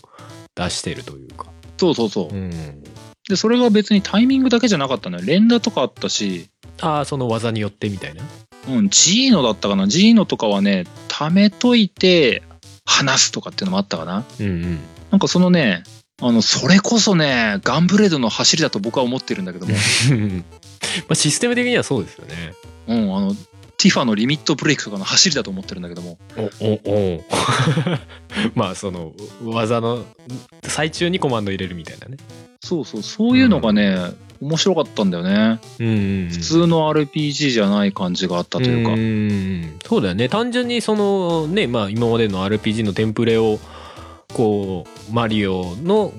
[0.56, 1.48] 出してるというか。
[1.78, 2.84] そうそうそう、うん。
[3.30, 6.50] でそれが別にタイミングだけじゃなかったのよ連打とかあったし。
[6.82, 8.24] ああその技によってみたいな
[8.70, 9.88] うん、ジーノだったかな。
[9.88, 12.44] ジーノとかはね貯めといて
[12.86, 14.26] 話すとかっていうのもあったかな。
[14.40, 14.80] うんうん。
[15.12, 15.84] なんかそのね
[16.22, 19.74] あのそれこそねガンブレードの走りだと僕は思ってるんだけども。
[21.08, 22.54] まあシステム的にはそうですよね。
[22.88, 23.36] うんあの
[23.80, 26.20] ティファのリミットブレイクとかの走りだと思ってるんだけども。
[26.36, 27.24] おおお。
[28.54, 30.04] まあその技の
[30.64, 32.18] 最中にコマンド入れるみたいなね。
[32.60, 33.98] そうそうそういうのがね、
[34.42, 35.62] 面白かったんだよね。
[35.80, 35.88] うん。
[35.88, 39.80] うんうん普通の RPG じゃない感じがあったというか、ん。
[39.88, 40.28] そうだよね。
[40.28, 43.62] 単純にそのねまあ今までの RPG のテンプレを
[44.34, 46.12] こうマリオの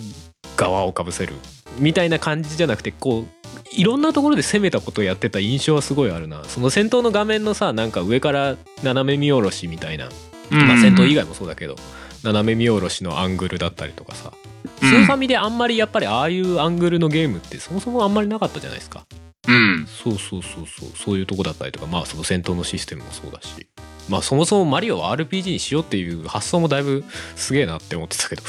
[0.57, 1.35] 側をかぶせる
[1.79, 3.40] みたいな感じじゃなくてこう
[3.73, 6.45] いろんなところで攻めたことをやってた印象はすごいあるな。
[6.45, 10.09] その戦闘の画面のさなんか上から斜め見下ろしみたいな、
[10.51, 11.77] まあ、戦闘以外もそうだけど
[12.23, 14.33] 斜め見下ろしのアングルだったりとかさ。
[14.79, 19.07] スーファミであんまりやっぱりああいうアングルのゲームってそもそもあんまりなかったじゃないですか。
[19.49, 19.87] うん。
[19.87, 20.91] そうそうそうそう。
[20.97, 21.87] そういうとこだったりとか。
[21.87, 23.67] まあその戦闘のシステムもそうだし。
[24.09, 27.05] まあそもそもマリオを RPG にしようっていう発想もだいぶ
[27.37, 28.43] すげえなって思ってたけど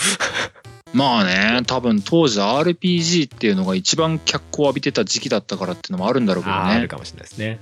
[0.94, 6.62] まあね多分当時 RPG っていうのが一番脚光を浴びてた時期だったからっていうのもあるんだろうけどね。
[6.62, 7.60] あるかもしれないですね。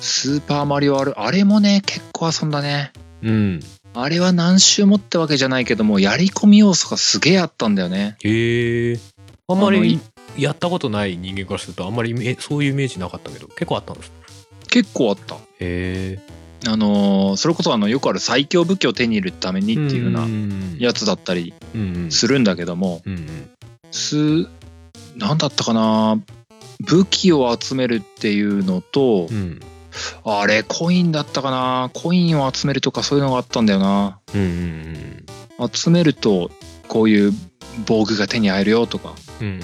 [0.00, 2.92] スーパーマリオあるあれもね結構遊んだね。
[3.22, 3.28] うん。
[3.28, 3.60] うんうん
[3.94, 8.16] あれは何周もってわけじゃないけどもやり込み要素がすげえあったんだよね。
[8.22, 8.98] へえ
[9.48, 14.12] あんまりいやったことない人間からするとあんまりそういうイメージなかったけど結構あったんです
[14.68, 15.34] 結構あった。
[15.34, 16.20] へえ
[16.66, 21.54] あのーそれこそあのよくある最強武器を手に入れるためにっていうふうなうんやつだったり
[22.10, 23.02] するんだけども、
[23.90, 24.48] す
[25.16, 26.20] なんだったかな
[26.80, 29.60] 武器を集めるっていうのと、うん。
[30.24, 34.20] あれコインだったかなコインを集めるとかそういうのがあったんだよな。
[35.72, 36.50] 集めると
[36.86, 37.32] こういう
[37.84, 39.14] 防具が手に入るよとか。
[39.40, 39.60] うんうん。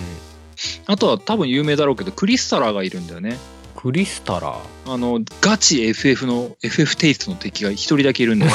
[0.87, 3.39] あとは多分有名だろうけどクリスタラーがいるんだよね
[3.85, 4.57] クリスタラ
[4.87, 8.53] あのガチ FF の FF テイストの敵が一人だけいるんだよ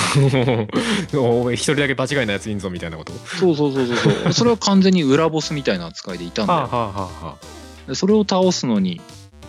[1.21, 3.13] お前一人だけ場違いなやついんぞみたいなこと？
[3.13, 4.33] そうそうそうそうそう。
[4.33, 6.59] それは完全に裏ボスみたいな扱いでいたんだよ。
[6.61, 6.83] はあは
[7.21, 7.35] あは
[7.87, 8.99] あそれを倒すのに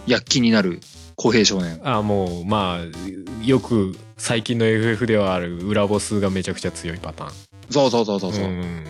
[0.06, 0.80] 躍起になる
[1.16, 1.80] 公平少年。
[1.82, 7.32] あもうまあよく最近の FF ではある裏ボスがめちゃくちゃ強いパターン。
[7.70, 8.84] そうそうそうそうそう、ん。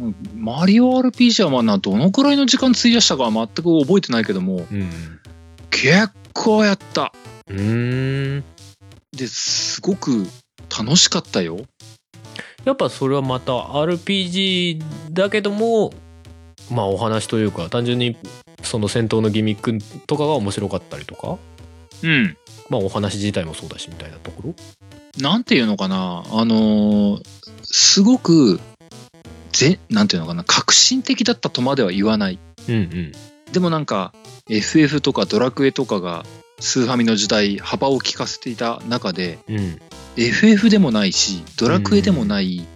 [0.00, 0.16] うん。
[0.34, 4.66] マリオ RPG はまあなどのくらいの時間費やしたかは全く覚えてないけども。
[4.72, 4.90] うん
[5.72, 7.12] 結構やった。
[7.48, 8.44] うーん。
[9.16, 10.26] ですごく
[10.70, 11.58] 楽しかったよ。
[12.64, 15.92] やっぱそれはまた RPG だけども
[16.70, 18.16] まあお話というか単純に
[18.62, 21.38] その戦闘のギミックとかが面白かったりとか。
[22.04, 22.36] うん。
[22.70, 24.54] まあお話自体もそうだしみたいなところ。
[25.18, 26.22] なんていうのかな。
[26.30, 27.22] あのー
[27.64, 28.60] すごく
[29.52, 30.44] ぜなんていうのかな。
[30.44, 32.38] 革新的だったとまでは言わない。
[32.68, 33.12] うんうん
[33.52, 34.12] でもなんか
[34.48, 36.24] FF とかドラクエとかが
[36.58, 39.80] スーファミの時代幅を利かせていた中でうん。
[40.16, 42.66] FF でもないしドラクエでもない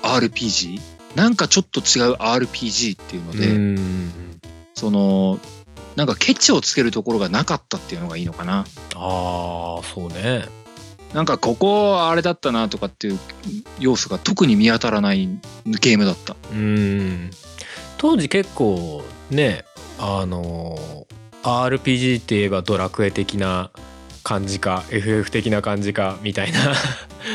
[0.00, 0.80] RPG、
[1.14, 4.40] なんかちょっと違う RPG っていうので、うん。
[4.74, 5.38] その
[5.96, 8.64] なんかケチをつけるところがなかったっていうのがいいのかな。
[8.94, 10.46] ああそうね。
[11.12, 13.18] なんかここあれだったなとかっていう
[13.78, 15.28] 要素が特に見当たらない
[15.64, 16.34] ゲームだった。
[16.52, 17.30] うん。
[17.98, 19.64] 当時結構ね
[20.06, 21.06] あの
[21.42, 23.70] RPG って言えばドラクエ的な
[24.22, 26.74] 感じか FF 的な感じかみたいな。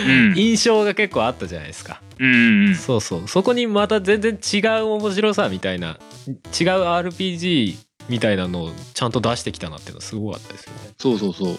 [0.08, 0.38] うん。
[0.38, 2.02] 印象が結構あったじゃないですか。
[2.20, 3.28] うんそうそう。
[3.28, 5.98] そこにまた全然違う面白さみたいな。
[6.28, 6.38] 違う
[6.84, 7.76] RPG
[8.08, 10.80] みたいなのをちゃんと出してきたなっていうのはすごかったですよね。
[11.00, 11.58] そうそうそう。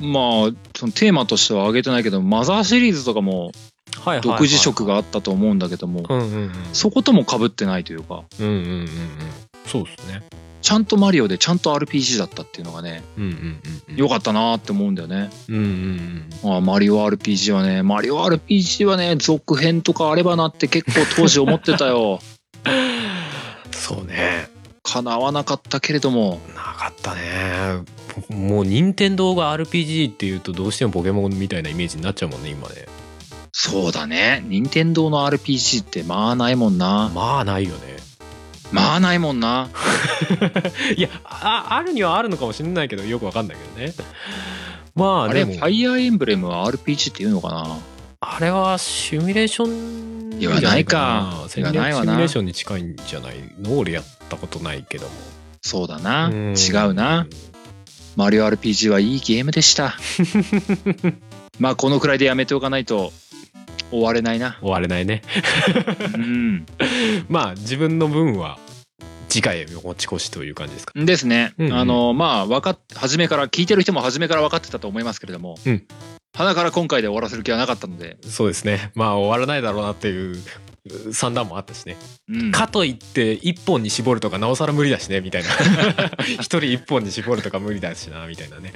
[0.00, 0.12] うん。
[0.12, 3.52] まあそのテーマとしては挙げてないけどマザーシリーズとかもはいは
[4.14, 4.20] いはい。
[4.22, 6.52] 独自色があったと思うんだけども、うんうんうん。
[6.72, 8.24] そことも被ってないというか。
[8.40, 8.88] うんうんうんうん
[9.66, 10.22] そうですね。
[10.62, 13.60] ちゃんとマリオでちゃんと RPG だったっていうのがねうんうんうん
[13.90, 13.96] うん。
[13.96, 22.20] 良かったなーって思うんだよね、うんうんああマリオ RPG はねマリオ RPG はね続編とかあればなって結構当時思ってたよ。
[22.64, 22.72] う ん
[23.72, 24.48] そうね。
[24.82, 26.40] 叶わなかったけれども。
[26.54, 27.82] なかったね。
[28.30, 32.86] もう任天堂が RPG っていうとどうしてもポケモンみたいなイメージになっちゃうもんね今ね。
[33.52, 34.44] そうだね。
[34.48, 37.10] 任天堂の RPG ってまあないもんな。
[37.14, 37.96] まあないよね
[38.72, 39.68] まあないもんな。
[40.96, 43.94] いやああるにはあるのかもしれないけどよくわかんないけどね。
[44.94, 45.52] まああれでも。
[45.54, 47.78] ファイアーエンブレムは RPG っていうのかな。
[48.20, 51.88] あれはシミュレーション言わないかじゃないかな。
[51.90, 52.04] いわな。
[52.04, 53.78] シミュレーションに近いんじゃないの？
[53.78, 55.12] 俺やったことないけども。
[55.62, 56.26] そうだな。
[56.28, 56.54] うん。
[56.56, 57.26] 違うな。
[58.16, 59.94] マリオ RPG はいいゲームでした。
[61.60, 63.12] まあこのくらいでやめておかないと
[63.90, 64.58] 終われないな。
[64.60, 65.22] 終われないね。
[66.14, 66.66] うん。
[67.28, 68.58] まあ自分の分は
[69.28, 70.92] 次回へ持ち越しという感じですか？
[70.96, 71.72] ですね、うんうん。
[71.74, 75.84] あのまあ分かっ初めから聞いてる人も初めから分かってたと思いますけれども、うん。
[76.36, 78.90] 鼻から今回で終わらせる気はなかったので、そうですね。
[78.94, 80.36] まあ終わらないだろうなっていう
[81.12, 81.96] 算段もあったしね。
[82.28, 82.52] うん。
[82.52, 85.48] かといって一本に絞るとかなおさら無理だしねみたいな。
[86.40, 88.72] 一人一本に絞るとか無理だしなみたいなね。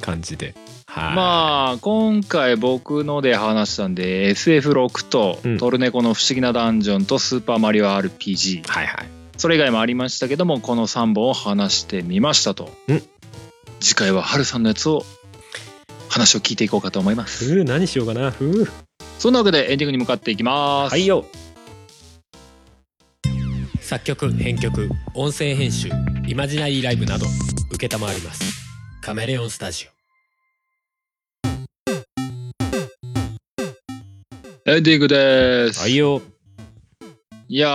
[0.00, 0.54] 感じで。
[0.86, 1.14] はい。
[1.14, 5.58] まあ今回僕ので話したんで SF6 とうん。
[5.58, 9.06] トルネコの不思議なダンジョンとスーパーマリオ RPG はいはい。
[9.36, 12.72] それ以外もありましたけどもこの3本を話してみましたと。
[12.88, 13.02] うん。
[13.80, 15.04] 次回はハルさんのやつを
[16.08, 17.44] 話を聞いていこうかと思います。
[17.44, 18.32] ふう何しようかな。
[19.18, 20.92] そんなわけでエンディングに向かっていきます。
[20.92, 21.24] はいよ
[23.92, 25.90] 作曲編曲音声編集
[26.26, 27.26] イマジナリーライブなど
[27.78, 28.64] 承ります。
[29.02, 29.86] カメレオンスタジ
[34.64, 36.22] エンディングです、オはいよ。
[37.48, 37.68] いや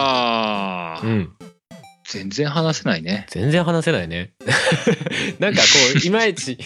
[1.03, 1.34] ー、うん。
[2.09, 3.28] 全然話せないね。
[3.30, 4.32] 全然話せないね。
[5.38, 5.68] なんかこ
[6.03, 6.57] ういまいち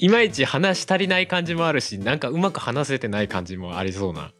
[0.00, 4.32] いまいち話し足りない感じもあるしなんかうまく話せてない感じもありそうな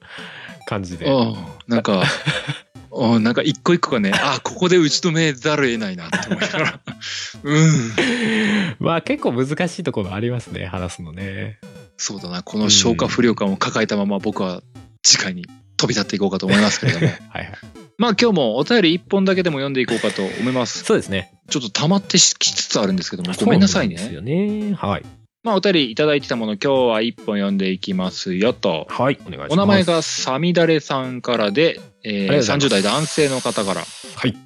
[0.66, 1.06] 感じで。
[1.06, 1.36] うん。
[1.68, 2.02] なんか
[2.96, 6.80] うんなんか一個一個がねあここで打ち止めざるを得ないなって思いながら。
[7.42, 8.76] うん。
[8.78, 11.58] まあ結構難しいところありますね話すのね。
[11.96, 14.62] そうだなこの消化不良感を抱えたまま僕は
[15.02, 17.06] 次回に飛び立っていこうかと思いますけれども。
[17.30, 17.52] はいはい。
[17.98, 20.84] まあ今日もお便り一本だけでも読んでいこうかと思います。
[20.84, 21.32] そうですね。
[21.48, 23.96] ちょっと溜まってきつつあるんですけどもごめんなさいね。
[23.96, 24.74] そうですよね。
[24.74, 25.02] はい。
[25.42, 28.86] まあお便りいただいてたもの今日は一本読んでいきますよと。
[28.90, 29.52] はいお願いします。
[29.52, 32.66] お名前がサミダレさんからで、えーありがとうございます。
[32.68, 33.80] 30代男性の方から。
[33.80, 34.36] はい。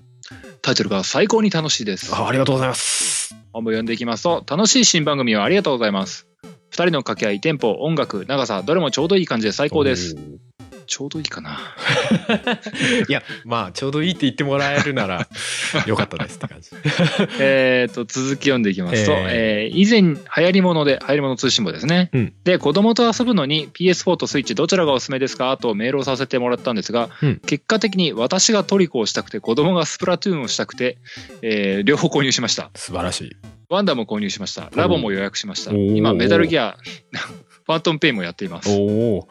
[0.63, 2.15] タイトルが最高に楽しいです。
[2.15, 3.35] あありがとうございます。
[3.53, 6.27] 本部読んでいきますと楽しい新番組をありがとうございます。
[6.45, 10.17] 2人の掛け合いテンポ音楽長さどれもちょうどいい感じで最高です
[10.93, 11.57] ちょうどいいかな。
[13.09, 15.29] いやまあちょうどいいって言ってもらえるなら
[15.87, 16.71] よかったですって感じ。
[17.39, 22.33] えーと続き読んでいきますと、ええー以前流行り物で流行り物通信簿ですね、うん。
[22.43, 25.57] で子供と遊ぶのに PS4 とスイッチどちらがおすすめですか？
[25.57, 27.37] とメールをさせてもらったんですが、うん。
[27.47, 30.99] 結果的に私がトリコをしたくて子供がスプラトゥーンをしたくて、
[31.43, 32.71] えー両方購入しました。
[32.75, 33.37] 素晴らしい。
[33.69, 34.69] ワンダも購入しました。
[34.75, 35.71] ラボも予約しました。
[35.73, 36.77] 今メタルギア
[37.71, 38.83] ファントムペインもやっていますお
[39.19, 39.29] お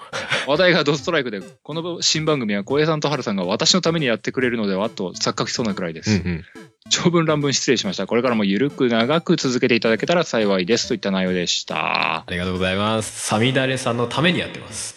[0.47, 6.45] 話題がドストライクでこの新番組は小平さんと春さんが私のためにやってくれるのではと錯覚しそうなくらいです、うんうん
[6.91, 13.27] 長文乱文失礼しましたこれからもゆるく長く続けていただけたら幸いですといった内容でしたありがとうございます。
[13.27, 14.95] サミダレさんのためにやってます。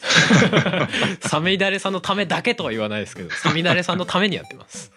[1.21, 4.91] サミダレさんのためだけとは言わないですけど、サミダレさんのためにやってます。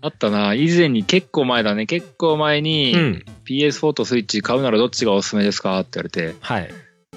[0.00, 3.24] あったな以前に結構前だね結構前に、うん。
[3.44, 6.70] PS4 とスイッチ買うならどっちがおすすめですかって言われてはい。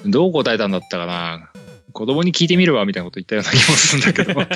[0.05, 1.51] どう答えたんだったかな
[1.93, 4.47] 子供に聞いてみるわみたいなこと言ったような気もするんだけど。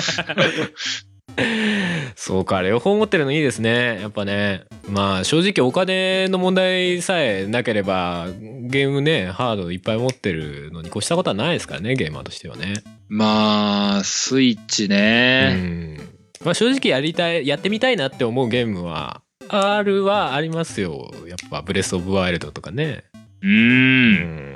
[2.16, 15.52] そうか両方持ってるのいいですねやっぱねまあ正直お金の問題さえなければゲームねハードいっぱい持ってるのに越したことはないですからねゲーマーとしてはねまあ、スイッチうね。
[15.54, 21.10] んまあ正直やりたいやってみたいなって思うゲームはあるはありますよ。
[21.26, 23.04] やっぱブレス・オブ・ワイルドとかね。
[23.42, 23.48] う。
[23.48, 24.12] うん。
[24.14, 24.54] ん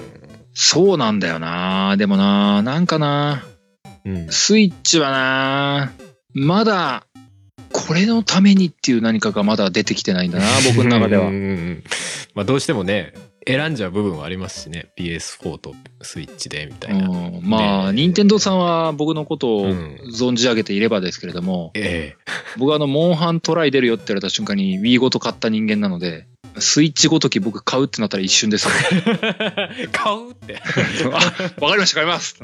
[0.52, 1.96] そうなんだよな。
[1.96, 3.44] でもな、なんかな、
[4.04, 4.28] うん。
[4.30, 5.92] スイッチはな、
[6.34, 7.06] まだ、
[7.72, 11.30] これのためにっていう何かがまだ出てきてないんだな、僕の中では。
[12.34, 13.12] まあどうしてもね
[13.46, 14.90] 選んじゃう部分はありますしね。
[14.98, 19.96] PS4 とスイッチでみたいな、うん、まあ、ね任天堂さんは僕のことをうん。
[20.14, 22.16] 存じ上げていればですけれども、え
[22.58, 26.26] 僕はあの、モンハントライ出るよって言われた瞬間に Wii ごと買った人間なので、
[26.58, 28.66] スイッチごとき僕買うってなったら一瞬です
[29.92, 30.60] 買うって。
[31.12, 32.36] あ、わかりました、買います。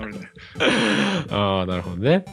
[1.30, 2.24] ああなるほどね。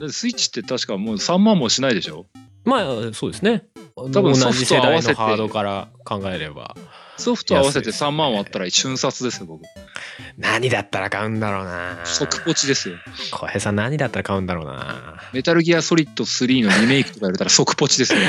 [0.00, 0.12] うん。
[0.12, 2.26] スイッチって確かもう3万もしないでしょ？
[2.64, 3.64] まあそうですね。
[3.96, 5.14] 多分同じ世代ト合わせて。
[5.14, 6.74] のハードから考えれば
[7.16, 9.62] ソフト合わせて安いですね3万割ったら瞬殺ですよ、僕。
[10.36, 12.96] 何だったら買うんだろうな即ポチですよ。
[13.30, 18.20] 小平さん何だったら買うんだろうなメタルギアソリッド3のリメイクとか言われたら即ポチですよ。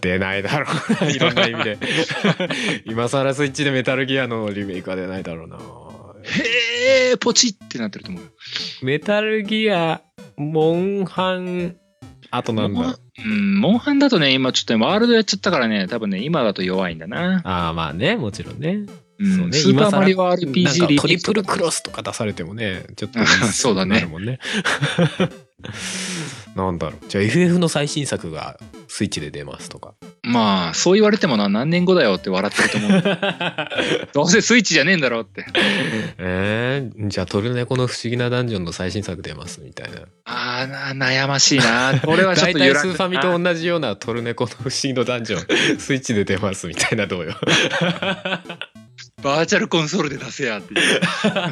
[0.00, 0.66] 出ないだろ
[1.00, 1.78] うな いろんな意味で
[2.86, 5.58] 今更スイッチでメタルギアのリメイクは出ないだろうな
[6.22, 8.32] へー、ポチってなってると思う。
[8.82, 10.02] メタルギア
[10.36, 11.76] モンハン
[12.30, 12.98] あとなんだ。
[13.24, 17.40] うん、モンハンだとね、今ちょっとねワールドやっちゃったからね、多分ね、今だと弱いんだな。
[17.44, 18.86] ああまあねもちろんね。
[19.18, 23.18] うんそうねスーパーマリオ RPG リトリプルクロスとか出されてもねちょっと
[23.52, 23.96] そうだね。
[23.96, 24.38] なるもんね。
[26.56, 27.08] なんだろう。
[27.08, 28.58] じゃあ FF の最新作が
[28.88, 29.94] スイッチで出ますとか。
[30.22, 33.02] まあ、そう言われてもな、何年後だよって笑ってると思う。
[34.12, 35.46] どうせスイッチじゃねえんだろうって。
[36.18, 40.00] えー、じゃあトルネコの不思議なダンジョンの最新作出ますみたいな
[40.50, 42.00] あーな、悩ましいな。
[42.04, 42.88] これはちょっ大体と揺らぐ。
[42.88, 45.78] スーファミと同じようなトルネコの不思議のダンジョン。
[45.78, 47.36] スイッチで出ますみたいなどうよ。
[49.22, 50.74] バーチャルコンソールで出せやって。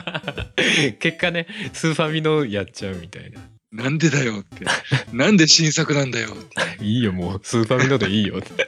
[0.99, 3.41] 結果ねスーファミのやっちゃうみたいな。
[3.71, 4.65] なんでだよって。
[5.13, 6.85] なんで新作なんだよって。
[6.85, 7.41] いいよもう。
[7.43, 8.67] スーファミのでいいよって。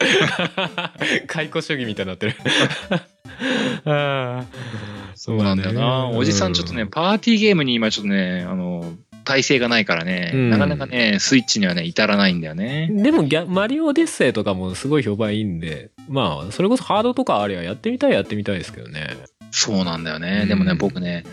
[1.27, 2.37] 解雇主義みたいになってる。
[3.87, 4.45] ああ
[5.15, 6.09] そうなんだよな。
[6.09, 8.95] おじさんちょっとね、パーティーゲームに今ちょっとね、あの、
[9.31, 10.51] 体制がないからね、うん。
[10.51, 12.91] なかなかね、スイッチにはね、至らないんだよね。
[12.93, 19.17] でもギャマリオデッセイとかもすごい評判いいんでまあそれこそハードとかありゃやってみたいやってみたいですけどね。
[19.53, 20.41] そうなんだよね。
[20.43, 20.49] うん。
[20.49, 21.25] でもね、僕ね、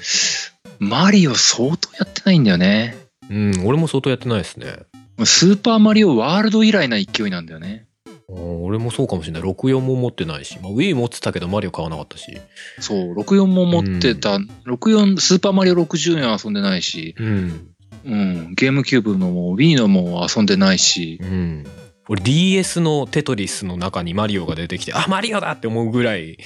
[0.78, 2.96] マリオ相当やってないんだよね。
[3.32, 4.78] うん俺も相当やってないですね。
[5.26, 7.88] スーパーマリオワールド以来な勢いなんだよね。
[8.30, 9.42] うん俺もそうかもしれない。
[9.42, 12.38] 64も持ってないし、まあ、Wii 持ってたけどマリオ買わなかったし。
[12.80, 17.68] そう、64も持ってた、64、スーパーマリオ60年は遊んでないし、うん
[18.08, 21.66] うん、ゲームキューブのも Wii のも遊んでないし、うん。
[22.08, 26.38] 俺 DS のテトリスの中にマリオが出てきてあマリオだって思うぐらい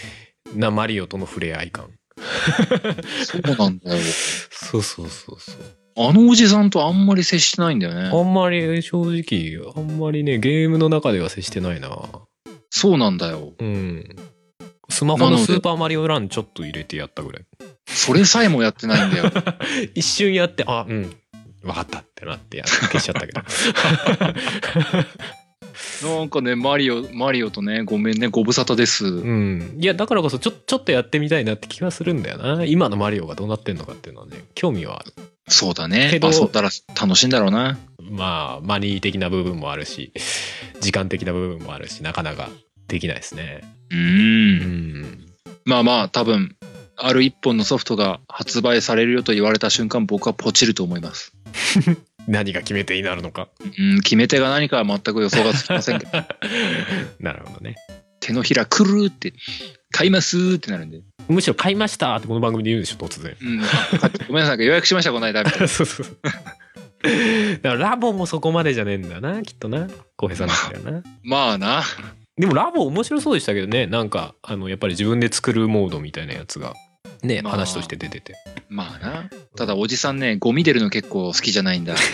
[0.56, 1.92] なマリオとの触れ合い感。
[3.24, 4.02] そうなんだよ。
[4.52, 5.56] そうそうそうそう。
[5.98, 8.10] あのおじさんとあんまり接してないんだよね。
[8.12, 11.90] あんまり正直あんまりねゲームの中では接してないな。
[12.72, 13.54] そうなんだよ。
[13.60, 14.16] うん。
[14.90, 17.46] スマホのスーパーマリオランちょっと入れてやったぐらい。
[17.86, 19.32] それさえもやってないんだよ。
[19.94, 21.16] 一瞬やってあうん
[21.62, 23.42] 分かったってなってや消しちゃったけど。
[26.04, 29.06] なんかね、マリオ、マリオとね、ごめんね、ご無沙汰です。
[29.06, 29.78] うん。
[29.78, 32.66] いやだからこそちょちょっとやってみたいなって気がするんだよな。
[32.66, 35.14] 今のマリオがどうなってんのかっていうのはね興味はある。
[35.48, 36.20] そうだね。
[36.22, 37.80] 遊んだら楽しいんだろうな。
[38.00, 40.12] まあマニー的な部分もあるし
[40.82, 42.50] 時間的な部分もあるしなかなか
[42.88, 43.62] できないですね。
[43.92, 43.96] う。
[43.96, 45.32] うんん。
[45.66, 46.56] まあまあ、多分、
[47.04, 51.34] ある一本のソフトが発売されるよと言われた瞬間、僕はポチると思います。
[52.28, 53.48] 何が決め手になるのか。
[53.80, 56.12] うん、決め手が何かは全く予想がつきませんけど、
[57.20, 57.76] なるほどね。
[58.20, 59.34] 手のひらくるーって、
[59.92, 61.02] 買いますーってなるんで。
[61.28, 63.36] むしろ買いましたってこの番組で言うんでしょ突然。
[63.42, 65.44] うん、あごめんなさい、予約しました、この間。
[65.44, 65.68] みたいな。
[65.70, 66.18] そうそうそう。
[67.62, 69.88] だからラボもそこまでじゃねえんだなきっとな。
[70.18, 71.04] 浩平さんなんだよな。
[71.24, 71.84] まあな。
[72.38, 73.88] でもラボ面白そうでしたけどね。
[73.88, 76.76] なんかあのやっぱり自分で作るモードみたいなやつが
[77.24, 78.36] ね、まあ話として出てて
[78.70, 79.30] まあな。
[79.56, 81.96] ただ、おじさんね、ゴミ出るの結構好きじゃないんだ。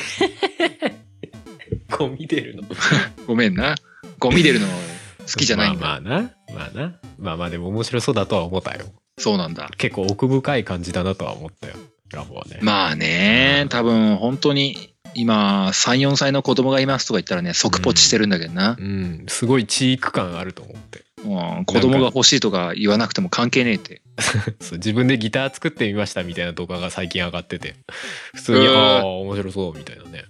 [1.97, 2.63] ゴミ出るの？
[3.25, 3.75] ごめんな。
[4.19, 5.79] ゴミ出るの好きじゃないんだ。
[5.79, 8.85] まあまあなまあなまあまあでも面白そうだとは思ったよ
[9.17, 9.69] そうなんだ。
[9.77, 11.75] 結構奥深い感じだなとは思ったよ
[12.11, 18.77] ラボはねまあね、多分本当に今3、4歳の子供がいますとか言ったらね、即ポチしてるんだけどな。
[18.79, 24.01] うんすごいチーク感あると思ってうん、子供が欲しいとか言わなくても関係ねえって。
[24.61, 27.75] そう自分でギター作ってみましたみたいな動画が最近上がってて
[28.33, 30.25] 普通に、へーああ面白そうみたいなね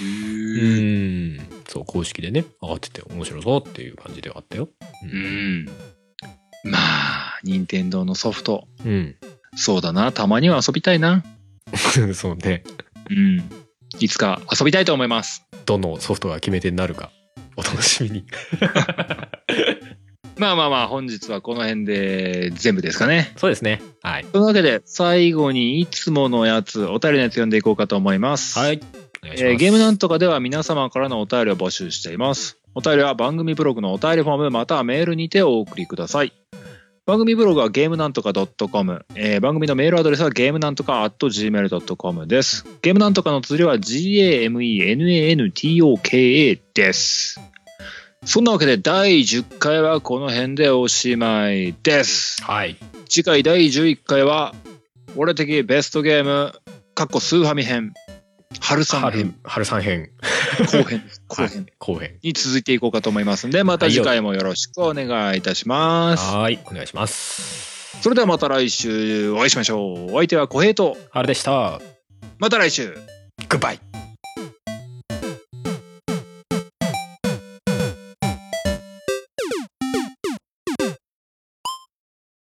[0.00, 4.70] うんそう公式でね上がってて面白そうっていう感じではあったよ
[5.06, 5.66] ん。
[6.64, 8.66] まあ、任天堂のソフト。
[8.84, 9.16] うん、
[9.54, 10.10] そうだな。
[10.12, 11.24] たまには遊びたいな。
[11.98, 12.64] うん、そうね
[13.10, 13.44] うん。
[14.00, 15.44] いつか遊びたいと思います。
[15.64, 17.10] どのソフトが決め手になるか
[17.56, 18.24] お楽しみに
[20.38, 23.32] まあまあまあ、本日はこの辺で全部ですかね。
[23.36, 28.58] そうですねはいというわけで、最後にいつものやつ、お便りのやつ読んでいこうかと思います。
[28.58, 28.80] はい
[29.24, 32.58] えーゲームなんとかでは皆様からのお便りを募集しています。
[32.74, 36.32] お便りは番組ブログのお便りフォームまたはメールにてお送りください。
[37.06, 42.66] 番組ブログはゲームなんとか .com、えー番組のメールアドレスはゲームなんとか .gmail.com です。
[42.82, 43.76] ゲームなんとかの綴りは
[45.36, 47.40] GAMENANTOKA です。
[48.26, 52.42] そんなわけで第10回はこの辺でおしまいです。
[52.42, 52.76] はい。
[53.08, 54.52] 次回第11回は
[55.14, 56.52] 俺的ベストゲーム、
[56.96, 57.94] かっこスーファミ編、
[58.60, 60.10] 春さん春編、春さん編。
[60.58, 61.66] 後編 後編。
[61.78, 62.18] 後編。
[62.24, 66.34] に続いていこうかと思いますんで、また次回もよろしくお願いいたします。
[66.34, 66.58] はい。
[66.64, 68.00] お願いします。
[68.02, 70.14] それではまた来週お会いしましょう。
[70.14, 71.80] お相手は小平と、あれでした。
[72.38, 72.98] また来週。
[73.48, 73.95] グッバイ